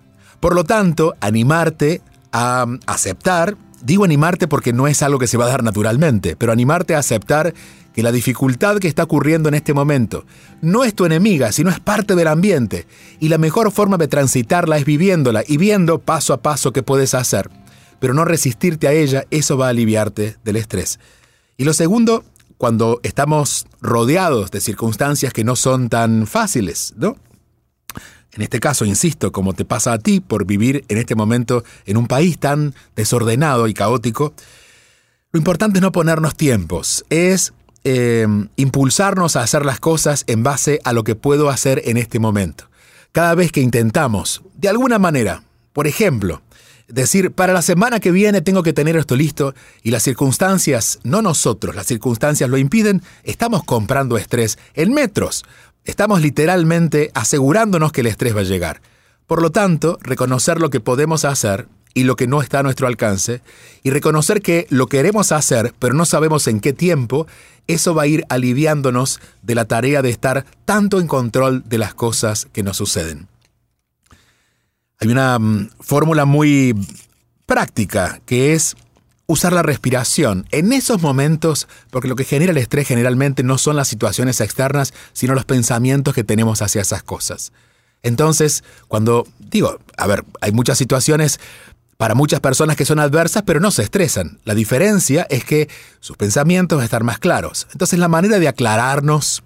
Por 0.40 0.54
lo 0.54 0.64
tanto, 0.64 1.14
animarte 1.20 2.00
a 2.32 2.66
aceptar, 2.86 3.56
digo 3.82 4.04
animarte 4.04 4.48
porque 4.48 4.72
no 4.72 4.88
es 4.88 5.02
algo 5.02 5.18
que 5.18 5.28
se 5.28 5.36
va 5.36 5.44
a 5.44 5.48
dar 5.48 5.62
naturalmente, 5.62 6.34
pero 6.36 6.52
animarte 6.52 6.94
a 6.94 6.98
aceptar 6.98 7.54
que 7.94 8.02
la 8.02 8.12
dificultad 8.12 8.78
que 8.78 8.88
está 8.88 9.04
ocurriendo 9.04 9.48
en 9.48 9.54
este 9.54 9.72
momento 9.72 10.26
no 10.60 10.84
es 10.84 10.94
tu 10.94 11.06
enemiga, 11.06 11.52
sino 11.52 11.70
es 11.70 11.80
parte 11.80 12.14
del 12.14 12.26
ambiente, 12.26 12.86
y 13.20 13.28
la 13.28 13.38
mejor 13.38 13.70
forma 13.70 13.96
de 13.96 14.08
transitarla 14.08 14.76
es 14.76 14.84
viviéndola 14.84 15.44
y 15.46 15.56
viendo 15.56 15.98
paso 15.98 16.34
a 16.34 16.42
paso 16.42 16.72
qué 16.72 16.82
puedes 16.82 17.14
hacer 17.14 17.48
pero 17.98 18.14
no 18.14 18.24
resistirte 18.24 18.88
a 18.88 18.92
ella, 18.92 19.24
eso 19.30 19.56
va 19.56 19.66
a 19.66 19.70
aliviarte 19.70 20.36
del 20.44 20.56
estrés. 20.56 20.98
Y 21.56 21.64
lo 21.64 21.72
segundo, 21.72 22.24
cuando 22.58 23.00
estamos 23.02 23.66
rodeados 23.80 24.50
de 24.50 24.60
circunstancias 24.60 25.32
que 25.32 25.44
no 25.44 25.56
son 25.56 25.88
tan 25.88 26.26
fáciles, 26.26 26.94
¿no? 26.96 27.16
En 28.32 28.42
este 28.42 28.60
caso, 28.60 28.84
insisto, 28.84 29.32
como 29.32 29.54
te 29.54 29.64
pasa 29.64 29.94
a 29.94 29.98
ti 29.98 30.20
por 30.20 30.44
vivir 30.44 30.84
en 30.88 30.98
este 30.98 31.14
momento 31.14 31.64
en 31.86 31.96
un 31.96 32.06
país 32.06 32.38
tan 32.38 32.74
desordenado 32.94 33.66
y 33.66 33.72
caótico, 33.72 34.34
lo 35.32 35.38
importante 35.38 35.78
es 35.78 35.82
no 35.82 35.90
ponernos 35.90 36.36
tiempos, 36.36 37.04
es 37.08 37.54
eh, 37.84 38.26
impulsarnos 38.56 39.36
a 39.36 39.42
hacer 39.42 39.64
las 39.64 39.80
cosas 39.80 40.24
en 40.26 40.42
base 40.42 40.80
a 40.84 40.92
lo 40.92 41.02
que 41.02 41.14
puedo 41.14 41.48
hacer 41.48 41.82
en 41.86 41.96
este 41.96 42.18
momento. 42.18 42.68
Cada 43.12 43.34
vez 43.34 43.52
que 43.52 43.62
intentamos, 43.62 44.42
de 44.54 44.68
alguna 44.68 44.98
manera, 44.98 45.42
por 45.72 45.86
ejemplo, 45.86 46.42
decir, 46.88 47.32
para 47.32 47.52
la 47.52 47.62
semana 47.62 48.00
que 48.00 48.10
viene 48.10 48.40
tengo 48.40 48.62
que 48.62 48.72
tener 48.72 48.96
esto 48.96 49.16
listo 49.16 49.54
y 49.82 49.90
las 49.90 50.02
circunstancias, 50.02 50.98
no 51.02 51.22
nosotros, 51.22 51.74
las 51.74 51.86
circunstancias 51.86 52.48
lo 52.48 52.58
impiden, 52.58 53.02
estamos 53.24 53.64
comprando 53.64 54.18
estrés 54.18 54.58
en 54.74 54.92
metros. 54.92 55.44
Estamos 55.84 56.20
literalmente 56.20 57.10
asegurándonos 57.14 57.92
que 57.92 58.00
el 58.00 58.08
estrés 58.08 58.34
va 58.34 58.40
a 58.40 58.44
llegar. 58.44 58.80
Por 59.26 59.42
lo 59.42 59.50
tanto, 59.50 59.98
reconocer 60.02 60.60
lo 60.60 60.70
que 60.70 60.80
podemos 60.80 61.24
hacer 61.24 61.68
y 61.94 62.04
lo 62.04 62.14
que 62.14 62.26
no 62.26 62.42
está 62.42 62.58
a 62.58 62.62
nuestro 62.62 62.86
alcance, 62.88 63.40
y 63.82 63.88
reconocer 63.88 64.42
que 64.42 64.66
lo 64.68 64.86
queremos 64.86 65.32
hacer, 65.32 65.72
pero 65.78 65.94
no 65.94 66.04
sabemos 66.04 66.46
en 66.46 66.60
qué 66.60 66.74
tiempo, 66.74 67.26
eso 67.68 67.94
va 67.94 68.02
a 68.02 68.06
ir 68.06 68.26
aliviándonos 68.28 69.18
de 69.42 69.54
la 69.54 69.64
tarea 69.64 70.02
de 70.02 70.10
estar 70.10 70.44
tanto 70.66 71.00
en 71.00 71.06
control 71.06 71.64
de 71.66 71.78
las 71.78 71.94
cosas 71.94 72.48
que 72.52 72.62
nos 72.62 72.76
suceden. 72.76 73.28
Hay 74.98 75.08
una 75.08 75.38
mm, 75.38 75.70
fórmula 75.80 76.24
muy 76.24 76.74
práctica 77.46 78.20
que 78.26 78.54
es 78.54 78.76
usar 79.26 79.52
la 79.52 79.62
respiración 79.62 80.46
en 80.52 80.72
esos 80.72 81.02
momentos, 81.02 81.68
porque 81.90 82.08
lo 82.08 82.16
que 82.16 82.24
genera 82.24 82.52
el 82.52 82.58
estrés 82.58 82.86
generalmente 82.86 83.42
no 83.42 83.58
son 83.58 83.76
las 83.76 83.88
situaciones 83.88 84.40
externas, 84.40 84.94
sino 85.12 85.34
los 85.34 85.44
pensamientos 85.44 86.14
que 86.14 86.24
tenemos 86.24 86.62
hacia 86.62 86.80
esas 86.80 87.02
cosas. 87.02 87.52
Entonces, 88.02 88.62
cuando 88.88 89.26
digo, 89.38 89.78
a 89.96 90.06
ver, 90.06 90.24
hay 90.40 90.52
muchas 90.52 90.78
situaciones 90.78 91.40
para 91.96 92.14
muchas 92.14 92.40
personas 92.40 92.76
que 92.76 92.84
son 92.84 93.00
adversas, 93.00 93.42
pero 93.44 93.58
no 93.58 93.70
se 93.70 93.82
estresan. 93.82 94.38
La 94.44 94.54
diferencia 94.54 95.26
es 95.28 95.44
que 95.44 95.68
sus 96.00 96.16
pensamientos 96.16 96.84
estar 96.84 97.02
más 97.02 97.18
claros. 97.18 97.66
Entonces, 97.72 97.98
la 97.98 98.08
manera 98.08 98.38
de 98.38 98.48
aclararnos 98.48 99.42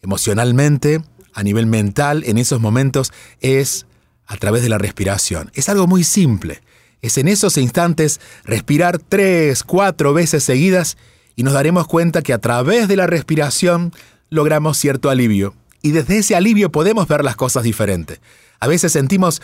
emocionalmente, 0.00 1.02
a 1.34 1.42
nivel 1.42 1.66
mental, 1.66 2.24
en 2.26 2.38
esos 2.38 2.60
momentos, 2.60 3.12
es 3.40 3.86
a 4.26 4.36
través 4.36 4.62
de 4.62 4.68
la 4.68 4.78
respiración. 4.78 5.50
Es 5.54 5.68
algo 5.68 5.86
muy 5.86 6.04
simple. 6.04 6.62
Es 7.00 7.18
en 7.18 7.28
esos 7.28 7.56
instantes 7.58 8.20
respirar 8.44 8.98
tres, 8.98 9.64
cuatro 9.64 10.14
veces 10.14 10.44
seguidas 10.44 10.96
y 11.34 11.42
nos 11.42 11.54
daremos 11.54 11.86
cuenta 11.86 12.22
que 12.22 12.32
a 12.32 12.38
través 12.38 12.88
de 12.88 12.96
la 12.96 13.06
respiración 13.06 13.92
logramos 14.30 14.78
cierto 14.78 15.10
alivio. 15.10 15.54
Y 15.82 15.90
desde 15.90 16.18
ese 16.18 16.36
alivio 16.36 16.70
podemos 16.70 17.08
ver 17.08 17.24
las 17.24 17.36
cosas 17.36 17.64
diferentes. 17.64 18.20
A 18.60 18.68
veces 18.68 18.92
sentimos 18.92 19.42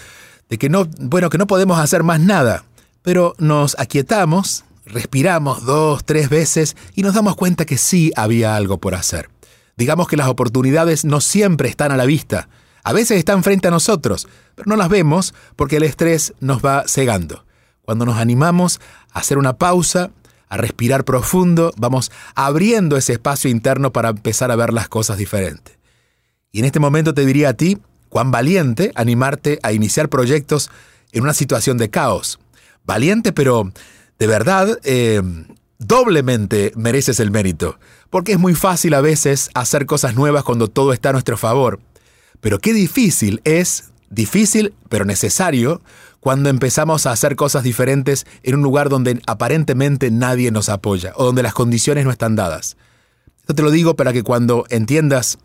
de 0.49 0.58
que 0.58 0.68
no, 0.68 0.87
bueno, 1.00 1.30
que 1.30 1.38
no 1.38 1.47
podemos 1.47 1.78
hacer 1.78 2.04
más 2.04 2.20
nada, 2.20 2.64
pero 3.02 3.35
nos 3.38 3.78
aquietamos, 3.78 4.64
respiramos 4.87 5.64
dos, 5.64 6.04
tres 6.04 6.28
veces 6.28 6.76
y 6.94 7.02
nos 7.02 7.14
damos 7.14 7.37
cuenta 7.37 7.64
que 7.64 7.76
sí 7.76 8.12
había 8.16 8.54
algo 8.54 8.78
por 8.78 8.94
hacer. 8.94 9.28
Digamos 9.76 10.08
que 10.08 10.16
las 10.16 10.28
oportunidades 10.28 11.04
no 11.04 11.20
siempre 11.20 11.68
están 11.68 11.92
a 11.92 11.97
la 11.97 12.06
vista, 12.06 12.49
a 12.88 12.92
veces 12.95 13.18
están 13.18 13.45
frente 13.45 13.68
a 13.68 13.71
nosotros, 13.71 14.26
pero 14.54 14.66
no 14.66 14.75
las 14.75 14.88
vemos 14.88 15.35
porque 15.57 15.76
el 15.76 15.83
estrés 15.83 16.33
nos 16.40 16.64
va 16.64 16.85
cegando. 16.88 17.45
Cuando 17.83 18.07
nos 18.07 18.16
animamos 18.16 18.80
a 19.12 19.18
hacer 19.18 19.37
una 19.37 19.59
pausa, 19.59 20.11
a 20.49 20.57
respirar 20.57 21.04
profundo, 21.04 21.75
vamos 21.76 22.11
abriendo 22.35 22.97
ese 22.97 23.12
espacio 23.12 23.50
interno 23.50 23.92
para 23.92 24.09
empezar 24.09 24.50
a 24.50 24.57
ver 24.57 24.73
las 24.73 24.88
cosas 24.88 25.18
diferentes. 25.18 25.76
Y 26.50 26.61
en 26.61 26.64
este 26.64 26.80
momento 26.80 27.12
te 27.12 27.26
diría 27.26 27.50
a 27.50 27.52
ti, 27.52 27.76
cuán 28.09 28.30
valiente 28.30 28.90
animarte 28.95 29.59
a 29.62 29.75
iniciar 29.75 30.09
proyectos 30.09 30.71
en 31.12 31.25
una 31.25 31.35
situación 31.35 31.76
de 31.76 31.90
caos. 31.90 32.38
Valiente, 32.87 33.35
pero 33.35 33.71
de 34.18 34.26
verdad, 34.26 34.78
eh, 34.85 35.21
doblemente 35.78 36.73
mereces 36.75 37.21
el 37.21 37.30
mérito, 37.30 37.78
porque 38.09 38.33
es 38.33 38.38
muy 38.38 38.54
fácil 38.54 38.95
a 38.95 39.02
veces 39.02 39.50
hacer 39.52 39.85
cosas 39.85 40.14
nuevas 40.14 40.42
cuando 40.42 40.68
todo 40.68 40.95
está 40.95 41.11
a 41.11 41.12
nuestro 41.12 41.37
favor. 41.37 41.80
Pero 42.40 42.59
qué 42.59 42.73
difícil 42.73 43.40
es, 43.45 43.90
difícil 44.11 44.75
pero 44.88 45.04
necesario, 45.04 45.83
cuando 46.21 46.49
empezamos 46.49 47.07
a 47.07 47.12
hacer 47.12 47.37
cosas 47.37 47.62
diferentes 47.62 48.26
en 48.42 48.57
un 48.57 48.62
lugar 48.62 48.88
donde 48.88 49.21
aparentemente 49.26 50.11
nadie 50.11 50.50
nos 50.50 50.68
apoya 50.68 51.12
o 51.16 51.25
donde 51.25 51.42
las 51.42 51.54
condiciones 51.54 52.04
no 52.04 52.11
están 52.11 52.37
dadas. 52.37 52.76
Esto 53.40 53.54
te 53.54 53.62
lo 53.62 53.71
digo 53.71 53.97
para 53.97 54.12
que 54.12 54.23
cuando 54.23 54.66
entiendas 54.68 55.38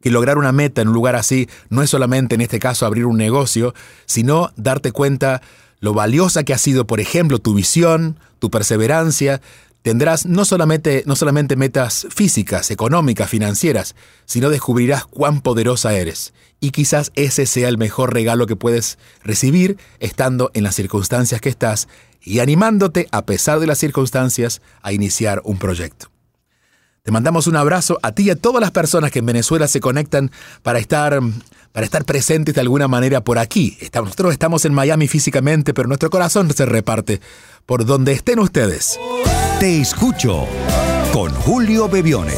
que 0.00 0.10
lograr 0.10 0.36
una 0.36 0.52
meta 0.52 0.82
en 0.82 0.88
un 0.88 0.94
lugar 0.94 1.16
así 1.16 1.48
no 1.70 1.82
es 1.82 1.88
solamente 1.88 2.34
en 2.34 2.42
este 2.42 2.58
caso 2.58 2.84
abrir 2.84 3.06
un 3.06 3.16
negocio, 3.16 3.74
sino 4.04 4.50
darte 4.56 4.92
cuenta 4.92 5.40
lo 5.80 5.94
valiosa 5.94 6.44
que 6.44 6.52
ha 6.52 6.58
sido, 6.58 6.86
por 6.86 7.00
ejemplo, 7.00 7.38
tu 7.38 7.54
visión, 7.54 8.18
tu 8.38 8.50
perseverancia, 8.50 9.40
Tendrás 9.84 10.24
no 10.24 10.46
solamente, 10.46 11.02
no 11.04 11.14
solamente 11.14 11.56
metas 11.56 12.06
físicas, 12.08 12.70
económicas, 12.70 13.28
financieras, 13.28 13.94
sino 14.24 14.48
descubrirás 14.48 15.04
cuán 15.04 15.42
poderosa 15.42 15.92
eres. 15.92 16.32
Y 16.58 16.70
quizás 16.70 17.12
ese 17.16 17.44
sea 17.44 17.68
el 17.68 17.76
mejor 17.76 18.14
regalo 18.14 18.46
que 18.46 18.56
puedes 18.56 18.96
recibir 19.22 19.76
estando 20.00 20.50
en 20.54 20.62
las 20.62 20.74
circunstancias 20.74 21.42
que 21.42 21.50
estás 21.50 21.86
y 22.22 22.38
animándote, 22.38 23.08
a 23.12 23.26
pesar 23.26 23.60
de 23.60 23.66
las 23.66 23.76
circunstancias, 23.76 24.62
a 24.80 24.94
iniciar 24.94 25.42
un 25.44 25.58
proyecto. 25.58 26.10
Te 27.02 27.12
mandamos 27.12 27.46
un 27.46 27.56
abrazo 27.56 27.98
a 28.02 28.12
ti 28.12 28.22
y 28.22 28.30
a 28.30 28.36
todas 28.36 28.62
las 28.62 28.70
personas 28.70 29.10
que 29.10 29.18
en 29.18 29.26
Venezuela 29.26 29.68
se 29.68 29.80
conectan 29.80 30.30
para 30.62 30.78
estar, 30.78 31.20
para 31.72 31.84
estar 31.84 32.06
presentes 32.06 32.54
de 32.54 32.62
alguna 32.62 32.88
manera 32.88 33.22
por 33.22 33.38
aquí. 33.38 33.76
Nosotros 33.92 34.32
estamos 34.32 34.64
en 34.64 34.72
Miami 34.72 35.08
físicamente, 35.08 35.74
pero 35.74 35.88
nuestro 35.88 36.08
corazón 36.08 36.50
se 36.54 36.64
reparte 36.64 37.20
por 37.66 37.84
donde 37.84 38.12
estén 38.12 38.38
ustedes. 38.38 38.98
Te 39.60 39.80
escucho 39.80 40.46
con 41.12 41.32
Julio 41.32 41.88
Bebione. 41.88 42.34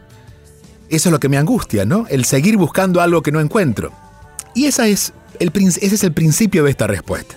eso 0.89 1.09
es 1.09 1.11
lo 1.13 1.19
que 1.19 1.29
me 1.29 1.37
angustia, 1.37 1.85
¿no? 1.85 2.05
El 2.09 2.25
seguir 2.25 2.57
buscando 2.57 3.01
algo 3.01 3.21
que 3.21 3.31
no 3.31 3.39
encuentro. 3.39 3.91
Y 4.55 4.65
esa 4.65 4.87
es 4.87 5.13
el, 5.39 5.51
ese 5.55 5.95
es 5.95 6.03
el 6.03 6.13
principio 6.13 6.63
de 6.63 6.71
esta 6.71 6.87
respuesta. 6.87 7.35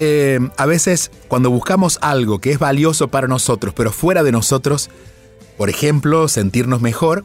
Eh, 0.00 0.40
a 0.56 0.66
veces 0.66 1.10
cuando 1.28 1.50
buscamos 1.50 1.98
algo 2.02 2.40
que 2.40 2.50
es 2.50 2.58
valioso 2.58 3.08
para 3.08 3.28
nosotros, 3.28 3.74
pero 3.74 3.92
fuera 3.92 4.22
de 4.22 4.32
nosotros, 4.32 4.90
por 5.56 5.70
ejemplo, 5.70 6.28
sentirnos 6.28 6.80
mejor, 6.80 7.24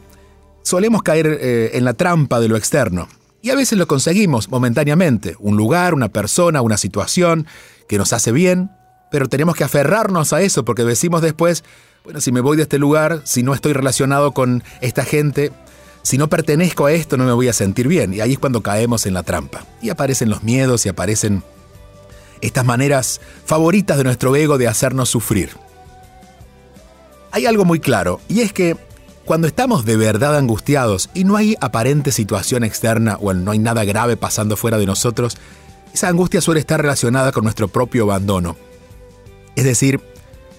solemos 0.62 1.02
caer 1.02 1.26
eh, 1.40 1.70
en 1.74 1.84
la 1.84 1.94
trampa 1.94 2.40
de 2.40 2.48
lo 2.48 2.56
externo. 2.56 3.08
Y 3.42 3.50
a 3.50 3.56
veces 3.56 3.78
lo 3.78 3.86
conseguimos 3.88 4.50
momentáneamente, 4.50 5.34
un 5.38 5.56
lugar, 5.56 5.94
una 5.94 6.08
persona, 6.08 6.60
una 6.60 6.76
situación 6.76 7.46
que 7.88 7.98
nos 7.98 8.12
hace 8.12 8.32
bien, 8.32 8.70
pero 9.10 9.28
tenemos 9.28 9.56
que 9.56 9.64
aferrarnos 9.64 10.32
a 10.32 10.42
eso 10.42 10.64
porque 10.64 10.84
decimos 10.84 11.22
después, 11.22 11.64
bueno, 12.10 12.20
si 12.20 12.32
me 12.32 12.40
voy 12.40 12.56
de 12.56 12.64
este 12.64 12.78
lugar, 12.78 13.22
si 13.24 13.42
no 13.42 13.54
estoy 13.54 13.72
relacionado 13.72 14.32
con 14.32 14.64
esta 14.80 15.04
gente, 15.04 15.52
si 16.02 16.18
no 16.18 16.28
pertenezco 16.28 16.86
a 16.86 16.92
esto 16.92 17.16
no 17.16 17.24
me 17.24 17.32
voy 17.32 17.48
a 17.48 17.52
sentir 17.52 17.88
bien. 17.88 18.12
Y 18.12 18.20
ahí 18.20 18.32
es 18.32 18.38
cuando 18.38 18.62
caemos 18.62 19.06
en 19.06 19.14
la 19.14 19.22
trampa. 19.22 19.64
Y 19.80 19.90
aparecen 19.90 20.28
los 20.28 20.42
miedos 20.42 20.86
y 20.86 20.88
aparecen 20.88 21.42
estas 22.40 22.64
maneras 22.64 23.20
favoritas 23.44 23.96
de 23.96 24.04
nuestro 24.04 24.34
ego 24.34 24.58
de 24.58 24.66
hacernos 24.66 25.08
sufrir 25.08 25.50
hay 27.32 27.46
algo 27.46 27.64
muy 27.64 27.80
claro, 27.80 28.20
y 28.28 28.40
es 28.40 28.52
que 28.52 28.76
cuando 29.24 29.46
estamos 29.46 29.84
de 29.84 29.96
verdad 29.96 30.36
angustiados 30.36 31.10
y 31.14 31.24
no 31.24 31.36
hay 31.36 31.56
aparente 31.60 32.10
situación 32.10 32.64
externa 32.64 33.16
o 33.20 33.32
no 33.32 33.52
hay 33.52 33.58
nada 33.58 33.84
grave 33.84 34.16
pasando 34.16 34.56
fuera 34.56 34.78
de 34.78 34.86
nosotros, 34.86 35.36
esa 35.94 36.08
angustia 36.08 36.40
suele 36.40 36.60
estar 36.60 36.80
relacionada 36.80 37.30
con 37.30 37.44
nuestro 37.44 37.68
propio 37.68 38.04
abandono. 38.04 38.56
Es 39.54 39.64
decir, 39.64 40.00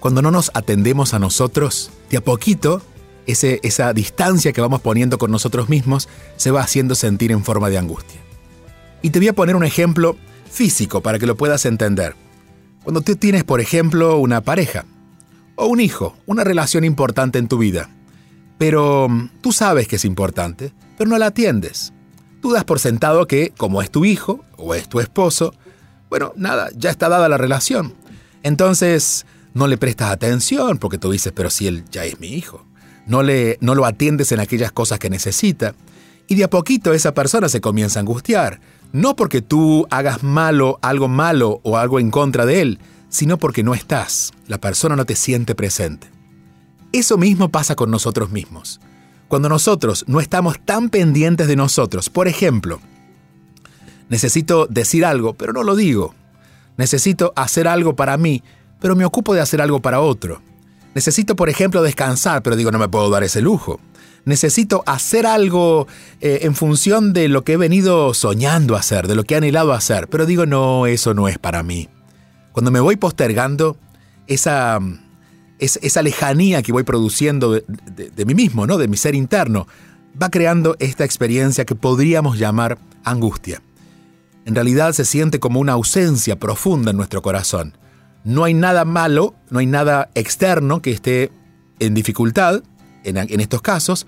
cuando 0.01 0.21
no 0.21 0.31
nos 0.31 0.49
atendemos 0.55 1.13
a 1.13 1.19
nosotros, 1.19 1.91
de 2.09 2.17
a 2.17 2.23
poquito, 2.23 2.81
ese, 3.27 3.59
esa 3.61 3.93
distancia 3.93 4.51
que 4.51 4.59
vamos 4.59 4.81
poniendo 4.81 5.19
con 5.19 5.29
nosotros 5.29 5.69
mismos 5.69 6.09
se 6.37 6.49
va 6.49 6.61
haciendo 6.61 6.95
sentir 6.95 7.31
en 7.31 7.45
forma 7.45 7.69
de 7.69 7.77
angustia. 7.77 8.19
Y 9.03 9.11
te 9.11 9.19
voy 9.19 9.27
a 9.27 9.33
poner 9.33 9.55
un 9.55 9.63
ejemplo 9.63 10.17
físico 10.49 11.01
para 11.01 11.19
que 11.19 11.27
lo 11.27 11.37
puedas 11.37 11.65
entender. 11.65 12.15
Cuando 12.83 13.01
tú 13.01 13.15
tienes, 13.15 13.43
por 13.43 13.61
ejemplo, 13.61 14.17
una 14.17 14.41
pareja, 14.41 14.85
o 15.55 15.67
un 15.67 15.79
hijo, 15.79 16.17
una 16.25 16.43
relación 16.43 16.83
importante 16.83 17.37
en 17.37 17.47
tu 17.47 17.59
vida. 17.59 17.91
Pero 18.57 19.07
mm, 19.07 19.29
tú 19.41 19.51
sabes 19.51 19.87
que 19.87 19.97
es 19.97 20.05
importante, 20.05 20.73
pero 20.97 21.11
no 21.11 21.19
la 21.19 21.27
atiendes. 21.27 21.93
Tú 22.41 22.51
das 22.53 22.63
por 22.63 22.79
sentado 22.79 23.27
que, 23.27 23.53
como 23.55 23.83
es 23.83 23.91
tu 23.91 24.03
hijo 24.03 24.43
o 24.57 24.73
es 24.73 24.89
tu 24.89 24.99
esposo, 24.99 25.53
bueno, 26.09 26.33
nada, 26.35 26.69
ya 26.75 26.89
está 26.89 27.07
dada 27.07 27.29
la 27.29 27.37
relación. 27.37 27.93
Entonces, 28.41 29.27
no 29.53 29.67
le 29.67 29.77
prestas 29.77 30.11
atención 30.11 30.77
porque 30.77 30.97
tú 30.97 31.11
dices, 31.11 31.33
pero 31.35 31.49
si 31.49 31.67
él 31.67 31.83
ya 31.91 32.05
es 32.05 32.19
mi 32.19 32.27
hijo. 32.27 32.65
No, 33.05 33.23
le, 33.23 33.57
no 33.61 33.75
lo 33.75 33.85
atiendes 33.85 34.31
en 34.31 34.39
aquellas 34.39 34.71
cosas 34.71 34.99
que 34.99 35.09
necesita. 35.09 35.73
Y 36.27 36.35
de 36.35 36.43
a 36.43 36.49
poquito 36.49 36.93
esa 36.93 37.13
persona 37.13 37.49
se 37.49 37.61
comienza 37.61 37.99
a 37.99 38.01
angustiar. 38.01 38.61
No 38.93 39.15
porque 39.15 39.41
tú 39.41 39.87
hagas 39.89 40.23
malo, 40.23 40.79
algo 40.81 41.07
malo 41.07 41.59
o 41.63 41.77
algo 41.77 41.99
en 41.99 42.11
contra 42.11 42.45
de 42.45 42.61
él, 42.61 42.79
sino 43.09 43.37
porque 43.37 43.63
no 43.63 43.73
estás, 43.73 44.31
la 44.47 44.57
persona 44.57 44.95
no 44.95 45.05
te 45.05 45.15
siente 45.15 45.55
presente. 45.55 46.09
Eso 46.91 47.17
mismo 47.17 47.49
pasa 47.49 47.75
con 47.75 47.91
nosotros 47.91 48.31
mismos. 48.31 48.79
Cuando 49.27 49.47
nosotros 49.47 50.03
no 50.07 50.19
estamos 50.19 50.59
tan 50.59 50.89
pendientes 50.89 51.47
de 51.47 51.55
nosotros, 51.55 52.09
por 52.09 52.27
ejemplo, 52.27 52.81
necesito 54.09 54.67
decir 54.67 55.05
algo, 55.05 55.33
pero 55.33 55.53
no 55.53 55.63
lo 55.63 55.75
digo. 55.75 56.13
Necesito 56.77 57.31
hacer 57.35 57.67
algo 57.67 57.95
para 57.95 58.17
mí, 58.17 58.43
pero 58.81 58.95
me 58.95 59.05
ocupo 59.05 59.33
de 59.33 59.39
hacer 59.39 59.61
algo 59.61 59.79
para 59.79 60.01
otro. 60.01 60.41
Necesito, 60.93 61.37
por 61.37 61.49
ejemplo, 61.49 61.81
descansar, 61.81 62.43
pero 62.43 62.57
digo, 62.57 62.71
no 62.71 62.79
me 62.79 62.89
puedo 62.89 63.09
dar 63.09 63.23
ese 63.23 63.41
lujo. 63.41 63.79
Necesito 64.25 64.83
hacer 64.85 65.25
algo 65.25 65.87
eh, 66.19 66.39
en 66.41 66.53
función 66.55 67.13
de 67.13 67.29
lo 67.29 67.43
que 67.43 67.53
he 67.53 67.57
venido 67.57 68.13
soñando 68.13 68.75
hacer, 68.75 69.07
de 69.07 69.15
lo 69.15 69.23
que 69.23 69.35
he 69.35 69.37
anhelado 69.37 69.71
hacer, 69.71 70.09
pero 70.09 70.25
digo, 70.25 70.45
no, 70.45 70.87
eso 70.87 71.13
no 71.13 71.29
es 71.29 71.37
para 71.37 71.63
mí. 71.63 71.87
Cuando 72.51 72.71
me 72.71 72.81
voy 72.81 72.97
postergando, 72.97 73.77
esa, 74.27 74.79
esa 75.59 76.01
lejanía 76.01 76.61
que 76.61 76.71
voy 76.71 76.83
produciendo 76.83 77.51
de, 77.51 78.25
mí 78.25 78.33
mismo, 78.33 78.67
¿no? 78.67 78.77
de 78.77 78.87
mi 78.87 78.97
ser 78.97 79.15
interno, 79.15 79.67
va 80.21 80.29
creando 80.29 80.75
esta 80.79 81.05
experiencia 81.05 81.65
que 81.65 81.75
podríamos 81.75 82.37
llamar 82.37 82.77
angustia. 83.03 83.61
En 84.45 84.55
realidad 84.55 84.93
se 84.93 85.05
siente 85.05 85.39
como 85.39 85.59
una 85.59 85.73
ausencia 85.73 86.37
profunda 86.37 86.91
en 86.91 86.97
nuestro 86.97 87.21
corazón. 87.21 87.77
No 88.23 88.43
hay 88.43 88.53
nada 88.53 88.85
malo, 88.85 89.35
no 89.49 89.59
hay 89.59 89.65
nada 89.65 90.09
externo 90.15 90.81
que 90.81 90.91
esté 90.91 91.31
en 91.79 91.93
dificultad 91.93 92.61
en, 93.03 93.17
estos 93.39 93.61
casos, 93.61 94.05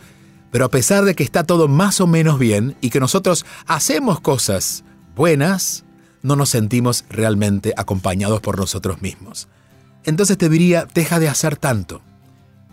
pero 0.52 0.66
a 0.66 0.70
pesar 0.70 1.04
de 1.04 1.16
que 1.16 1.24
está 1.24 1.44
todo 1.44 1.68
más 1.68 2.00
o 2.00 2.06
menos 2.06 2.38
bien 2.38 2.76
y 2.80 2.92
que 2.92 3.00
nosotros 3.00 3.46
hacemos 3.66 4.20
cosas 4.20 4.84
buenas, 5.16 5.84
no 6.22 6.36
nos 6.36 6.50
sentimos 6.50 7.06
realmente 7.10 7.74
acompañados 7.76 8.40
por 8.42 8.60
nosotros 8.60 9.02
mismos. 9.02 9.48
Entonces 10.04 10.38
te 10.38 10.50
diría, 10.50 10.88
deja 10.94 11.20
de 11.20 11.30
hacer 11.30 11.56
tanto. 11.58 12.02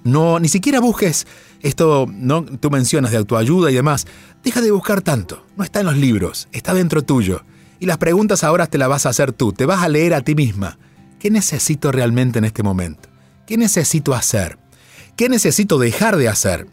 No, 0.05 0.39
ni 0.41 0.49
siquiera 0.49 0.81
busques 0.81 1.27
esto, 1.61 2.07
no, 2.11 2.45
tú 2.45 2.71
mencionas 2.71 3.11
de 3.13 3.19
autoayuda 3.19 3.71
y 3.71 3.75
demás. 3.75 4.07
Deja 4.43 4.61
de 4.61 4.71
buscar 4.71 5.03
tanto. 5.03 5.45
No 5.57 5.65
está 5.65 5.81
en 5.81 5.87
los 5.87 5.97
libros, 5.97 6.49
está 6.53 6.75
dentro 6.75 7.03
tuyo. 7.03 7.43
Y 7.79 7.87
las 7.87 7.99
preguntas 7.99 8.45
ahora 8.45 8.67
te 8.67 8.79
las 8.79 8.89
vas 8.89 9.07
a 9.07 9.11
hacer 9.11 9.33
tú. 9.33 9.53
Te 9.53 9.67
vas 9.67 9.83
a 9.83 9.89
leer 9.89 10.15
a 10.15 10.23
ti 10.23 10.35
misma. 10.35 10.79
¿Qué 11.21 11.31
necesito 11.31 11.93
realmente 11.93 12.39
en 12.39 12.47
este 12.47 12.63
momento? 12.63 13.11
¿Qué 13.47 13.59
necesito 13.59 14.15
hacer? 14.15 14.59
¿Qué 15.17 15.29
necesito 15.29 15.79
dejar 15.79 16.17
de 16.17 16.29
hacer? 16.29 16.67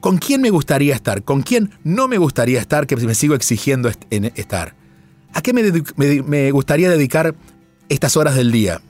¿Con 0.00 0.16
quién 0.16 0.40
me 0.40 0.48
gustaría 0.48 0.94
estar? 0.94 1.22
¿Con 1.22 1.42
quién 1.42 1.70
no 1.84 2.08
me 2.08 2.16
gustaría 2.16 2.58
estar 2.58 2.86
que 2.86 2.96
me 2.96 3.14
sigo 3.14 3.34
exigiendo 3.34 3.90
estar? 4.10 4.74
¿A 5.34 5.42
qué 5.42 5.52
me, 5.52 6.50
gustaría 6.50 6.88
dedicar 6.88 7.34
estas 7.90 8.16
horas 8.16 8.36
del 8.36 8.52
día? 8.52 8.80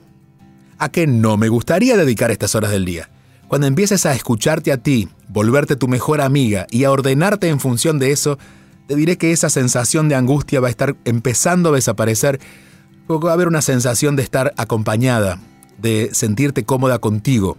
¿A 0.77 0.89
qué 0.89 1.07
no 1.07 1.35
me 1.35 1.49
gustaría 1.49 1.97
dedicar 1.97 2.31
estas 2.31 2.55
horas 2.55 2.71
del 2.71 2.85
día? 2.85 3.09
Cuando 3.49 3.67
empieces 3.67 4.05
a 4.05 4.15
escucharte 4.15 4.71
a 4.71 4.77
ti, 4.77 5.09
volverte 5.27 5.75
tu 5.75 5.89
mejor 5.89 6.21
amiga 6.21 6.67
y 6.71 6.85
a 6.85 6.91
ordenarte 6.91 7.49
en 7.49 7.59
función 7.59 7.99
de 7.99 8.11
eso, 8.11 8.39
te 8.87 8.95
diré 8.95 9.17
que 9.17 9.33
esa 9.33 9.49
sensación 9.49 10.07
de 10.07 10.15
angustia 10.15 10.61
va 10.61 10.67
a 10.67 10.71
estar 10.71 10.95
empezando 11.03 11.69
a 11.69 11.75
desaparecer. 11.75 12.39
Va 13.09 13.29
a 13.29 13.33
haber 13.33 13.47
una 13.47 13.61
sensación 13.61 14.15
de 14.15 14.23
estar 14.23 14.53
acompañada, 14.57 15.39
de 15.77 16.09
sentirte 16.13 16.63
cómoda 16.63 16.99
contigo. 16.99 17.57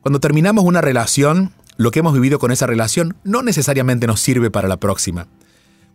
Cuando 0.00 0.20
terminamos 0.20 0.64
una 0.64 0.80
relación, 0.80 1.52
lo 1.76 1.90
que 1.90 2.00
hemos 2.00 2.14
vivido 2.14 2.38
con 2.38 2.50
esa 2.50 2.66
relación 2.66 3.16
no 3.24 3.42
necesariamente 3.42 4.06
nos 4.06 4.20
sirve 4.20 4.50
para 4.50 4.68
la 4.68 4.78
próxima. 4.78 5.28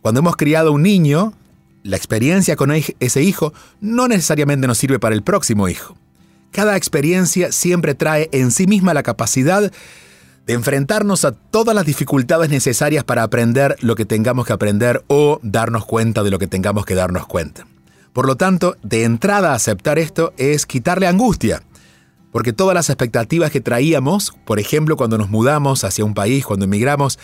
Cuando 0.00 0.20
hemos 0.20 0.36
criado 0.36 0.72
un 0.72 0.82
niño, 0.82 1.34
la 1.82 1.96
experiencia 1.96 2.56
con 2.56 2.72
ese 2.72 3.22
hijo 3.22 3.52
no 3.80 4.08
necesariamente 4.08 4.66
nos 4.66 4.78
sirve 4.78 4.98
para 4.98 5.14
el 5.14 5.22
próximo 5.22 5.68
hijo. 5.68 5.96
Cada 6.54 6.76
experiencia 6.76 7.50
siempre 7.50 7.96
trae 7.96 8.28
en 8.30 8.52
sí 8.52 8.68
misma 8.68 8.94
la 8.94 9.02
capacidad 9.02 9.72
de 10.46 10.52
enfrentarnos 10.52 11.24
a 11.24 11.32
todas 11.32 11.74
las 11.74 11.84
dificultades 11.84 12.48
necesarias 12.48 13.02
para 13.02 13.24
aprender 13.24 13.74
lo 13.80 13.96
que 13.96 14.04
tengamos 14.04 14.46
que 14.46 14.52
aprender 14.52 15.02
o 15.08 15.40
darnos 15.42 15.84
cuenta 15.84 16.22
de 16.22 16.30
lo 16.30 16.38
que 16.38 16.46
tengamos 16.46 16.86
que 16.86 16.94
darnos 16.94 17.26
cuenta. 17.26 17.66
Por 18.12 18.28
lo 18.28 18.36
tanto, 18.36 18.76
de 18.84 19.02
entrada 19.02 19.52
aceptar 19.52 19.98
esto 19.98 20.32
es 20.36 20.64
quitarle 20.64 21.08
angustia, 21.08 21.64
porque 22.30 22.52
todas 22.52 22.76
las 22.76 22.88
expectativas 22.88 23.50
que 23.50 23.60
traíamos, 23.60 24.32
por 24.44 24.60
ejemplo 24.60 24.96
cuando 24.96 25.18
nos 25.18 25.30
mudamos 25.30 25.82
hacia 25.82 26.04
un 26.04 26.14
país, 26.14 26.46
cuando 26.46 26.66
emigramos, 26.66 27.18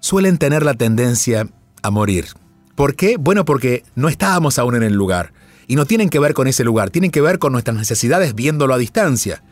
suelen 0.00 0.36
tener 0.36 0.62
la 0.62 0.74
tendencia 0.74 1.48
a 1.82 1.90
morir. 1.90 2.26
¿Por 2.74 2.94
qué? 2.94 3.16
Bueno, 3.16 3.46
porque 3.46 3.84
no 3.94 4.10
estábamos 4.10 4.58
aún 4.58 4.74
en 4.74 4.82
el 4.82 4.92
lugar. 4.92 5.32
Y 5.66 5.76
no 5.76 5.86
tienen 5.86 6.10
que 6.10 6.18
ver 6.18 6.34
con 6.34 6.46
ese 6.46 6.64
lugar, 6.64 6.90
tienen 6.90 7.10
que 7.10 7.20
ver 7.20 7.38
con 7.38 7.52
nuestras 7.52 7.76
necesidades 7.76 8.34
viéndolo 8.34 8.74
a 8.74 8.78
distancia 8.78 9.42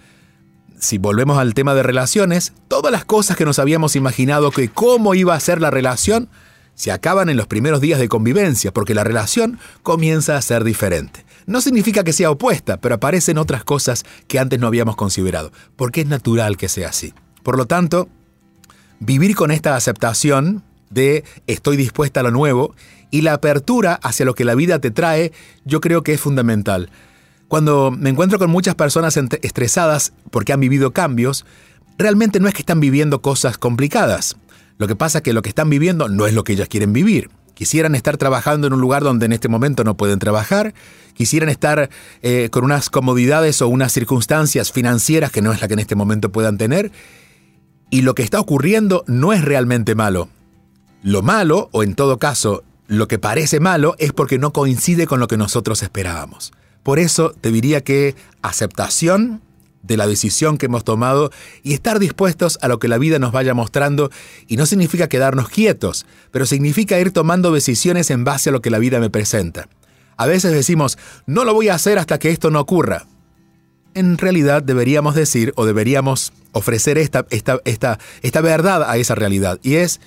si 0.85 0.99
volvemos 0.99 1.39
al 1.39 1.55
tema 1.55 1.75
de 1.75 1.83
relaciones, 1.83 2.53
todas 2.69 2.93
las 2.93 3.05
cosas 3.05 3.37
que 3.37 3.45
nos 3.45 3.59
habíamos 3.59 3.97
imaginado 3.97 4.51
que 4.51 4.69
cómo 4.69 5.15
iba 5.15 5.35
a 5.35 5.41
ser 5.41 5.61
la 5.61 5.71
relación, 5.71 6.29
se 6.75 6.93
acaban 6.93 7.29
en 7.29 7.37
los 7.37 7.47
primeros 7.47 7.81
días 7.81 7.99
de 7.99 8.09
convivencia, 8.09 8.73
porque 8.73 8.95
la 8.95 9.05
relación 9.05 9.59
comienza 9.83 10.37
a 10.37 10.43
ser 10.43 10.65
diferente. 10.65 11.25
No 11.47 11.61
significa 11.61 12.05
que 12.05 12.13
sea 12.13 12.31
opuesta, 12.31 12.79
pero 12.79 12.97
aparecen 12.97 13.39
otras 13.39 13.65
cosas 13.65 14.05
que 14.29 14.39
antes 14.39 14.59
no 14.59 14.67
habíamos 14.67 14.97
considerado, 14.97 15.53
porque 15.77 16.03
es 16.03 16.07
natural 16.07 16.57
que 16.57 16.69
sea 16.69 16.89
así. 16.89 17.15
Por 17.43 17.57
lo 17.57 17.67
tanto, 17.67 18.09
vivir 18.99 19.35
con 19.37 19.51
esta 19.51 19.77
aceptación 19.77 20.65
de 20.91 21.25
estoy 21.47 21.77
dispuesta 21.77 22.21
a 22.21 22.25
lo 22.25 22.31
nuevo 22.31 22.75
y 23.15 23.21
la 23.21 23.35
apertura 23.35 23.95
hacia 24.03 24.27
lo 24.27 24.35
que 24.35 24.45
la 24.45 24.57
vida 24.57 24.81
te 24.81 24.91
trae, 24.91 25.31
yo 25.65 25.81
creo 25.81 26.03
que 26.03 26.15
es 26.15 26.21
fundamental. 26.21 26.91
Cuando 27.47 27.93
me 27.93 28.11
encuentro 28.11 28.41
con 28.41 28.51
muchas 28.51 28.75
personas 28.75 29.17
estresadas 29.17 30.13
porque 30.33 30.53
han 30.53 30.59
vivido 30.59 30.91
cambios, 30.91 31.47
realmente 31.97 32.41
no 32.41 32.49
es 32.49 32.55
que 32.55 32.63
están 32.63 32.81
viviendo 32.81 33.23
cosas 33.23 33.57
complicadas. 33.57 34.35
Lo 34.79 34.89
que 34.89 34.97
pasa 34.97 35.19
es 35.19 35.23
que 35.23 35.33
lo 35.33 35.43
que 35.43 35.49
están 35.49 35.71
viviendo 35.71 36.09
no 36.09 36.27
es 36.27 36.35
lo 36.35 36.43
que 36.43 36.55
ellas 36.55 36.67
quieren 36.67 36.93
vivir. 36.93 37.31
Quisieran 37.55 37.95
estar 37.95 38.17
trabajando 38.17 38.67
en 38.67 38.73
un 38.73 38.81
lugar 38.81 39.05
donde 39.05 39.27
en 39.27 39.33
este 39.33 39.49
momento 39.49 39.85
no 39.85 39.97
pueden 39.97 40.19
trabajar, 40.19 40.75
quisieran 41.13 41.51
estar 41.51 41.91
eh, 42.23 42.49
con 42.51 42.65
unas 42.65 42.91
comodidades 42.91 43.63
o 43.63 43.69
unas 43.69 43.93
circunstancias 43.93 44.73
financieras 44.73 45.31
que 45.31 45.41
no 45.41 45.53
es 45.53 45.61
la 45.61 45.69
que 45.69 45.75
en 45.75 45.79
este 45.79 45.95
momento 45.95 46.33
puedan 46.33 46.59
tener, 46.59 46.91
y 47.91 48.03
lo 48.03 48.17
que 48.17 48.25
está 48.25 48.41
ocurriendo 48.41 49.05
no 49.07 49.33
es 49.33 49.45
realmente 49.45 49.95
malo. 49.95 50.31
Lo 51.05 51.23
malo, 51.23 51.69
o 51.71 51.85
en 51.85 51.95
todo 51.95 52.19
caso, 52.19 52.65
lo 52.87 53.09
que 53.09 53.19
parece 53.19 53.61
malo, 53.61 53.97
es 53.99 54.13
porque 54.13 54.39
no 54.39 54.53
coincide 54.53 55.07
con 55.07 55.21
lo 55.21 55.29
que 55.29 55.37
nosotros 55.37 55.83
esperábamos. 55.83 56.53
Por 56.83 56.99
eso 56.99 57.35
te 57.41 57.51
diría 57.51 57.81
que 57.83 58.15
aceptación 58.43 59.41
de 59.85 59.97
la 59.97 60.07
decisión 60.07 60.57
que 60.59 60.67
hemos 60.67 60.85
tomado 60.85 61.31
y 61.63 61.75
estar 61.75 61.99
dispuestos 61.99 62.59
a 62.63 62.69
lo 62.69 62.79
que 62.79 62.89
la 62.89 62.99
vida 62.99 63.19
nos 63.19 63.33
vaya 63.33 63.55
mostrando 63.55 64.11
y 64.47 64.57
no 64.57 64.67
significa 64.67 65.09
quedarnos 65.09 65.49
quietos, 65.49 66.07
pero 66.31 66.47
significa 66.47 66.99
ir 66.99 67.13
tomando 67.13 67.53
decisiones 67.53 68.11
en 68.11 68.25
base 68.25 68.49
a 68.49 68.53
lo 68.53 68.63
que 68.63 68.71
la 68.71 68.79
vida 68.79 68.99
me 68.99 69.11
presenta. 69.11 69.69
A 70.17 70.27
veces 70.27 70.53
decimos, 70.53 70.99
no 71.27 71.45
lo 71.45 71.55
voy 71.55 71.69
a 71.69 71.75
hacer 71.75 71.99
hasta 71.99 72.19
que 72.19 72.31
esto 72.31 72.51
no 72.51 72.61
ocurra. 72.61 73.07
En 73.95 74.19
realidad 74.19 74.63
deberíamos 74.63 75.15
decir 75.15 75.53
o 75.57 75.67
deberíamos 75.67 76.33
ofrecer 76.53 76.99
esta, 76.99 77.27
esta, 77.31 77.61
esta, 77.65 77.99
esta 78.23 78.41
verdad 78.41 78.89
a 78.89 78.97
esa 78.97 79.15
realidad 79.15 79.59
y 79.63 79.75
es, 79.75 80.01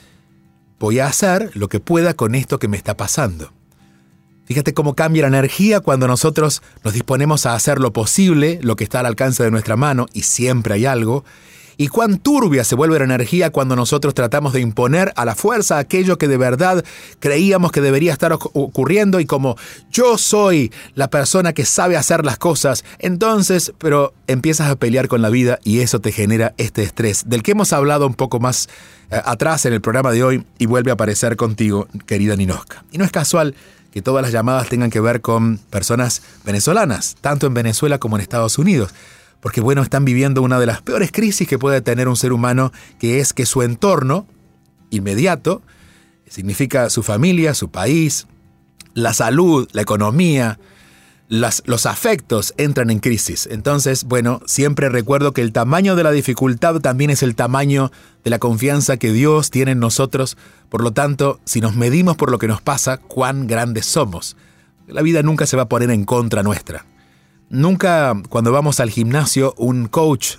voy 0.79 0.99
a 0.99 1.07
hacer 1.07 1.51
lo 1.53 1.69
que 1.69 1.79
pueda 1.79 2.13
con 2.13 2.35
esto 2.35 2.59
que 2.59 2.67
me 2.67 2.77
está 2.77 2.97
pasando. 2.97 3.51
Fíjate 4.45 4.73
cómo 4.73 4.95
cambia 4.95 5.23
la 5.23 5.27
energía 5.27 5.81
cuando 5.81 6.07
nosotros 6.07 6.61
nos 6.83 6.93
disponemos 6.93 7.45
a 7.45 7.53
hacer 7.53 7.79
lo 7.79 7.91
posible, 7.91 8.59
lo 8.61 8.77
que 8.77 8.85
está 8.85 9.01
al 9.01 9.05
alcance 9.05 9.43
de 9.43 9.51
nuestra 9.51 9.75
mano, 9.75 10.05
y 10.13 10.21
siempre 10.21 10.75
hay 10.75 10.85
algo, 10.85 11.25
y 11.77 11.87
cuán 11.87 12.17
turbia 12.17 12.63
se 12.63 12.75
vuelve 12.75 12.97
la 12.97 13.05
energía 13.05 13.51
cuando 13.51 13.75
nosotros 13.75 14.13
tratamos 14.13 14.53
de 14.53 14.61
imponer 14.61 15.13
a 15.15 15.25
la 15.25 15.35
fuerza 15.35 15.77
aquello 15.77 16.17
que 16.17 16.27
de 16.27 16.37
verdad 16.37 16.83
creíamos 17.19 17.71
que 17.71 17.81
debería 17.81 18.11
estar 18.11 18.33
ocurriendo 18.33 19.19
y 19.19 19.25
como 19.25 19.55
yo 19.91 20.17
soy 20.17 20.71
la 20.95 21.09
persona 21.09 21.53
que 21.53 21.65
sabe 21.65 21.97
hacer 21.97 22.25
las 22.25 22.37
cosas, 22.37 22.83
entonces, 22.99 23.73
pero 23.77 24.13
empiezas 24.27 24.69
a 24.69 24.75
pelear 24.75 25.07
con 25.07 25.21
la 25.21 25.29
vida 25.29 25.59
y 25.63 25.79
eso 25.79 25.99
te 25.99 26.11
genera 26.11 26.53
este 26.57 26.83
estrés 26.83 27.29
del 27.29 27.43
que 27.43 27.51
hemos 27.51 27.73
hablado 27.73 28.07
un 28.07 28.15
poco 28.15 28.39
más 28.39 28.67
eh, 29.11 29.21
atrás 29.23 29.65
en 29.65 29.73
el 29.73 29.81
programa 29.81 30.11
de 30.11 30.23
hoy 30.23 30.45
y 30.57 30.65
vuelve 30.65 30.91
a 30.91 30.95
aparecer 30.95 31.35
contigo, 31.35 31.87
querida 32.05 32.35
Ninoska. 32.35 32.83
Y 32.91 32.97
no 32.97 33.05
es 33.05 33.11
casual 33.11 33.55
que 33.91 34.01
todas 34.01 34.21
las 34.21 34.31
llamadas 34.31 34.67
tengan 34.69 34.89
que 34.89 34.99
ver 34.99 35.21
con 35.21 35.57
personas 35.57 36.21
venezolanas, 36.45 37.15
tanto 37.21 37.47
en 37.47 37.53
Venezuela 37.53 37.99
como 37.99 38.17
en 38.17 38.21
Estados 38.21 38.57
Unidos. 38.57 38.93
Porque 39.41 39.61
bueno, 39.61 39.81
están 39.81 40.05
viviendo 40.05 40.41
una 40.41 40.59
de 40.59 40.65
las 40.65 40.81
peores 40.81 41.11
crisis 41.11 41.47
que 41.47 41.59
puede 41.59 41.81
tener 41.81 42.07
un 42.07 42.17
ser 42.17 42.33
humano, 42.33 42.71
que 42.99 43.19
es 43.19 43.33
que 43.33 43.45
su 43.45 43.61
entorno 43.61 44.27
inmediato, 44.89 45.61
significa 46.27 46.89
su 46.89 47.03
familia, 47.03 47.53
su 47.53 47.69
país, 47.69 48.27
la 48.93 49.13
salud, 49.13 49.67
la 49.73 49.81
economía, 49.81 50.59
los 51.29 51.85
afectos 51.85 52.53
entran 52.57 52.89
en 52.89 52.99
crisis. 52.99 53.47
Entonces, 53.51 54.05
bueno, 54.05 54.41
siempre 54.45 54.89
recuerdo 54.89 55.33
que 55.33 55.41
el 55.41 55.51
tamaño 55.51 55.95
de 55.95 56.03
la 56.03 56.11
dificultad 56.11 56.79
también 56.79 57.09
es 57.09 57.21
el 57.21 57.35
tamaño 57.35 57.91
de 58.23 58.29
la 58.29 58.39
confianza 58.39 58.97
que 58.97 59.11
Dios 59.11 59.51
tiene 59.51 59.71
en 59.71 59.79
nosotros. 59.79 60.37
Por 60.69 60.81
lo 60.83 60.93
tanto, 60.93 61.39
si 61.43 61.59
nos 61.59 61.75
medimos 61.75 62.15
por 62.15 62.31
lo 62.31 62.39
que 62.39 62.47
nos 62.47 62.61
pasa, 62.61 62.97
cuán 62.97 63.45
grandes 63.45 63.85
somos. 63.85 64.37
La 64.87 65.01
vida 65.01 65.21
nunca 65.21 65.45
se 65.45 65.57
va 65.57 65.63
a 65.63 65.69
poner 65.69 65.91
en 65.91 66.05
contra 66.05 66.43
nuestra. 66.43 66.85
Nunca 67.49 68.13
cuando 68.29 68.51
vamos 68.51 68.79
al 68.79 68.89
gimnasio, 68.89 69.53
un 69.57 69.87
coach 69.87 70.35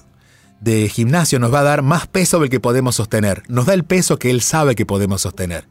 de 0.61 0.89
gimnasio 0.89 1.39
nos 1.39 1.53
va 1.53 1.61
a 1.61 1.65
dar 1.65 1.83
más 1.83 2.07
peso 2.07 2.39
del 2.41 2.51
que 2.51 2.61
podemos 2.61 2.97
sostener. 2.97 3.43
Nos 3.49 3.67
da 3.67 3.75
el 3.75 3.85
peso 3.85 4.19
que 4.19 4.31
él 4.31 4.43
sabe 4.43 4.75
que 4.75 4.85
podemos 4.85 5.23
sostener. 5.23 5.67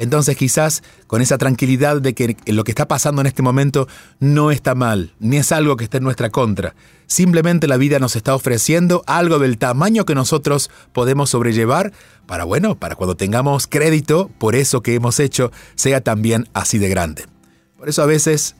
Entonces 0.00 0.34
quizás 0.36 0.82
con 1.06 1.20
esa 1.20 1.36
tranquilidad 1.36 2.00
de 2.00 2.14
que 2.14 2.34
lo 2.46 2.64
que 2.64 2.72
está 2.72 2.88
pasando 2.88 3.20
en 3.20 3.26
este 3.26 3.42
momento 3.42 3.86
no 4.18 4.50
está 4.50 4.74
mal, 4.74 5.14
ni 5.20 5.36
es 5.36 5.52
algo 5.52 5.76
que 5.76 5.84
esté 5.84 5.98
en 5.98 6.04
nuestra 6.04 6.30
contra. 6.30 6.74
Simplemente 7.06 7.68
la 7.68 7.76
vida 7.76 7.98
nos 7.98 8.16
está 8.16 8.34
ofreciendo 8.34 9.04
algo 9.06 9.38
del 9.38 9.58
tamaño 9.58 10.06
que 10.06 10.14
nosotros 10.14 10.70
podemos 10.92 11.28
sobrellevar 11.28 11.92
para, 12.26 12.44
bueno, 12.44 12.76
para 12.76 12.96
cuando 12.96 13.14
tengamos 13.14 13.66
crédito 13.66 14.30
por 14.38 14.56
eso 14.56 14.82
que 14.82 14.94
hemos 14.94 15.20
hecho, 15.20 15.52
sea 15.74 16.00
también 16.00 16.48
así 16.54 16.78
de 16.78 16.88
grande. 16.88 17.26
Por 17.76 17.90
eso 17.90 18.02
a 18.02 18.06
veces, 18.06 18.56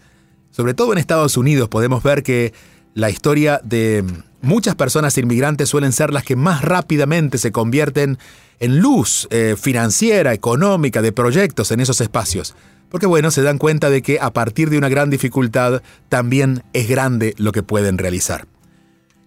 sobre 0.51 0.75
todo 0.75 0.93
en 0.93 0.99
Estados 0.99 1.37
Unidos, 1.37 1.69
podemos 1.69 2.03
ver 2.03 2.23
que 2.23 2.53
la 2.95 3.11
historia 3.11 3.61
de 3.63 4.05
muchas 4.43 4.75
personas 4.75 5.17
inmigrantes 5.19 5.69
suelen 5.69 5.93
ser 5.93 6.13
las 6.13 6.25
que 6.25 6.37
más 6.37 6.63
rápidamente 6.63 7.39
se 7.39 7.53
convierten 7.53 8.19
en 8.59 8.81
luz 8.81 9.27
eh, 9.31 9.57
financiera, 9.59 10.35
económica, 10.35 11.03
de 11.03 11.13
proyectos 11.13 11.71
en 11.71 11.81
esos 11.81 12.01
espacios. 12.01 12.55
Porque 12.91 13.07
bueno, 13.07 13.31
se 13.31 13.43
dan 13.43 13.59
cuenta 13.59 13.89
de 13.89 14.03
que 14.03 14.19
a 14.21 14.33
partir 14.33 14.69
de 14.69 14.79
una 14.79 14.89
gran 14.89 15.11
dificultad 15.11 15.83
también 16.09 16.65
es 16.73 16.89
grande 16.89 17.35
lo 17.39 17.53
que 17.53 17.63
pueden 17.63 17.99
realizar. 17.99 18.47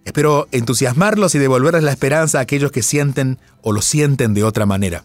Espero 0.04 0.48
entusiasmarlos 0.52 1.34
y 1.34 1.38
devolverles 1.38 1.82
la 1.82 1.92
esperanza 1.92 2.38
a 2.38 2.42
aquellos 2.42 2.70
que 2.70 2.82
sienten 2.82 3.38
o 3.62 3.72
lo 3.72 3.80
sienten 3.80 4.34
de 4.34 4.44
otra 4.44 4.66
manera. 4.66 5.04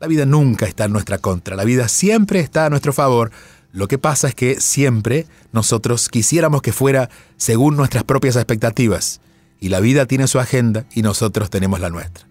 La 0.00 0.08
vida 0.08 0.26
nunca 0.26 0.66
está 0.66 0.86
en 0.86 0.92
nuestra 0.92 1.18
contra, 1.18 1.54
la 1.54 1.62
vida 1.62 1.86
siempre 1.86 2.40
está 2.40 2.66
a 2.66 2.70
nuestro 2.70 2.92
favor. 2.92 3.30
Lo 3.72 3.88
que 3.88 3.98
pasa 3.98 4.28
es 4.28 4.34
que 4.34 4.60
siempre 4.60 5.26
nosotros 5.50 6.08
quisiéramos 6.08 6.62
que 6.62 6.72
fuera 6.72 7.10
según 7.36 7.76
nuestras 7.76 8.04
propias 8.04 8.36
expectativas. 8.36 9.20
Y 9.58 9.70
la 9.70 9.80
vida 9.80 10.06
tiene 10.06 10.28
su 10.28 10.38
agenda 10.38 10.84
y 10.92 11.02
nosotros 11.02 11.50
tenemos 11.50 11.80
la 11.80 11.88
nuestra. 11.88 12.28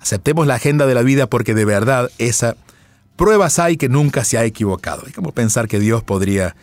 Aceptemos 0.00 0.46
la 0.46 0.56
agenda 0.56 0.86
de 0.86 0.94
la 0.94 1.02
vida 1.02 1.26
porque 1.26 1.54
de 1.54 1.64
verdad 1.64 2.10
esa 2.18 2.56
pruebas 3.16 3.58
hay 3.58 3.76
que 3.76 3.88
nunca 3.88 4.22
se 4.24 4.38
ha 4.38 4.44
equivocado. 4.44 5.02
Hay 5.06 5.12
como 5.12 5.32
pensar 5.32 5.66
que 5.68 5.80
Dios 5.80 6.04
podría 6.04 6.54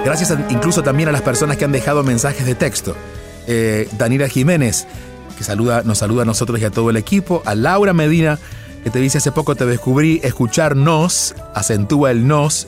Gracias 0.05 0.37
incluso 0.49 0.83
también 0.83 1.07
a 1.07 1.11
las 1.13 1.21
personas 1.21 1.55
que 1.55 1.63
han 1.63 1.71
dejado 1.71 2.03
mensajes 2.03 2.45
de 2.45 2.55
texto. 2.55 2.93
Eh, 3.47 3.87
Jiménez, 4.29 4.85
que 5.37 5.45
saluda, 5.45 5.81
nos 5.83 5.99
saluda 5.99 6.23
a 6.23 6.25
nosotros 6.25 6.59
y 6.59 6.65
a 6.65 6.71
todo 6.71 6.89
el 6.89 6.97
equipo. 6.97 7.41
A 7.45 7.55
Laura 7.55 7.93
Medina, 7.93 8.37
que 8.83 8.89
te 8.89 8.99
dice 8.99 9.19
hace 9.19 9.31
poco 9.31 9.55
te 9.55 9.65
descubrí, 9.65 10.19
escuchar 10.21 10.75
nos, 10.75 11.35
acentúa 11.55 12.11
el 12.11 12.27
nos, 12.27 12.67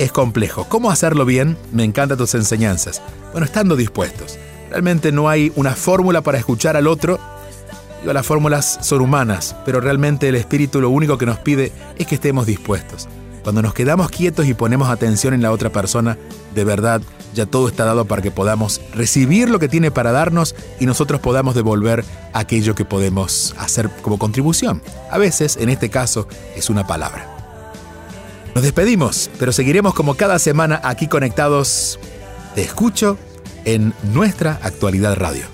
es 0.00 0.10
complejo. 0.10 0.66
¿Cómo 0.68 0.90
hacerlo 0.90 1.24
bien? 1.24 1.56
Me 1.70 1.84
encantan 1.84 2.18
tus 2.18 2.34
enseñanzas. 2.34 3.00
Bueno, 3.30 3.44
estando 3.44 3.76
dispuestos. 3.76 4.36
Realmente 4.68 5.12
no 5.12 5.28
hay 5.28 5.52
una 5.54 5.76
fórmula 5.76 6.22
para 6.22 6.38
escuchar 6.38 6.76
al 6.76 6.88
otro. 6.88 7.20
Digo, 8.00 8.12
las 8.12 8.26
fórmulas 8.26 8.78
son 8.82 9.00
humanas, 9.00 9.54
pero 9.64 9.80
realmente 9.80 10.28
el 10.28 10.34
espíritu 10.34 10.80
lo 10.80 10.90
único 10.90 11.18
que 11.18 11.26
nos 11.26 11.38
pide 11.38 11.70
es 11.96 12.08
que 12.08 12.16
estemos 12.16 12.46
dispuestos. 12.46 13.08
Cuando 13.44 13.60
nos 13.60 13.74
quedamos 13.74 14.08
quietos 14.08 14.46
y 14.46 14.54
ponemos 14.54 14.88
atención 14.88 15.34
en 15.34 15.42
la 15.42 15.52
otra 15.52 15.70
persona, 15.70 16.16
de 16.54 16.64
verdad 16.64 17.02
ya 17.34 17.44
todo 17.44 17.68
está 17.68 17.84
dado 17.84 18.06
para 18.06 18.22
que 18.22 18.30
podamos 18.30 18.80
recibir 18.94 19.50
lo 19.50 19.58
que 19.58 19.68
tiene 19.68 19.90
para 19.90 20.12
darnos 20.12 20.54
y 20.80 20.86
nosotros 20.86 21.20
podamos 21.20 21.54
devolver 21.54 22.06
aquello 22.32 22.74
que 22.74 22.86
podemos 22.86 23.54
hacer 23.58 23.90
como 24.00 24.18
contribución. 24.18 24.82
A 25.10 25.18
veces, 25.18 25.58
en 25.58 25.68
este 25.68 25.90
caso, 25.90 26.26
es 26.56 26.70
una 26.70 26.86
palabra. 26.86 27.26
Nos 28.54 28.64
despedimos, 28.64 29.30
pero 29.38 29.52
seguiremos 29.52 29.92
como 29.92 30.14
cada 30.14 30.38
semana 30.38 30.80
aquí 30.82 31.06
conectados. 31.06 31.98
Te 32.54 32.62
escucho 32.62 33.18
en 33.66 33.92
nuestra 34.14 34.58
actualidad 34.62 35.16
radio. 35.16 35.53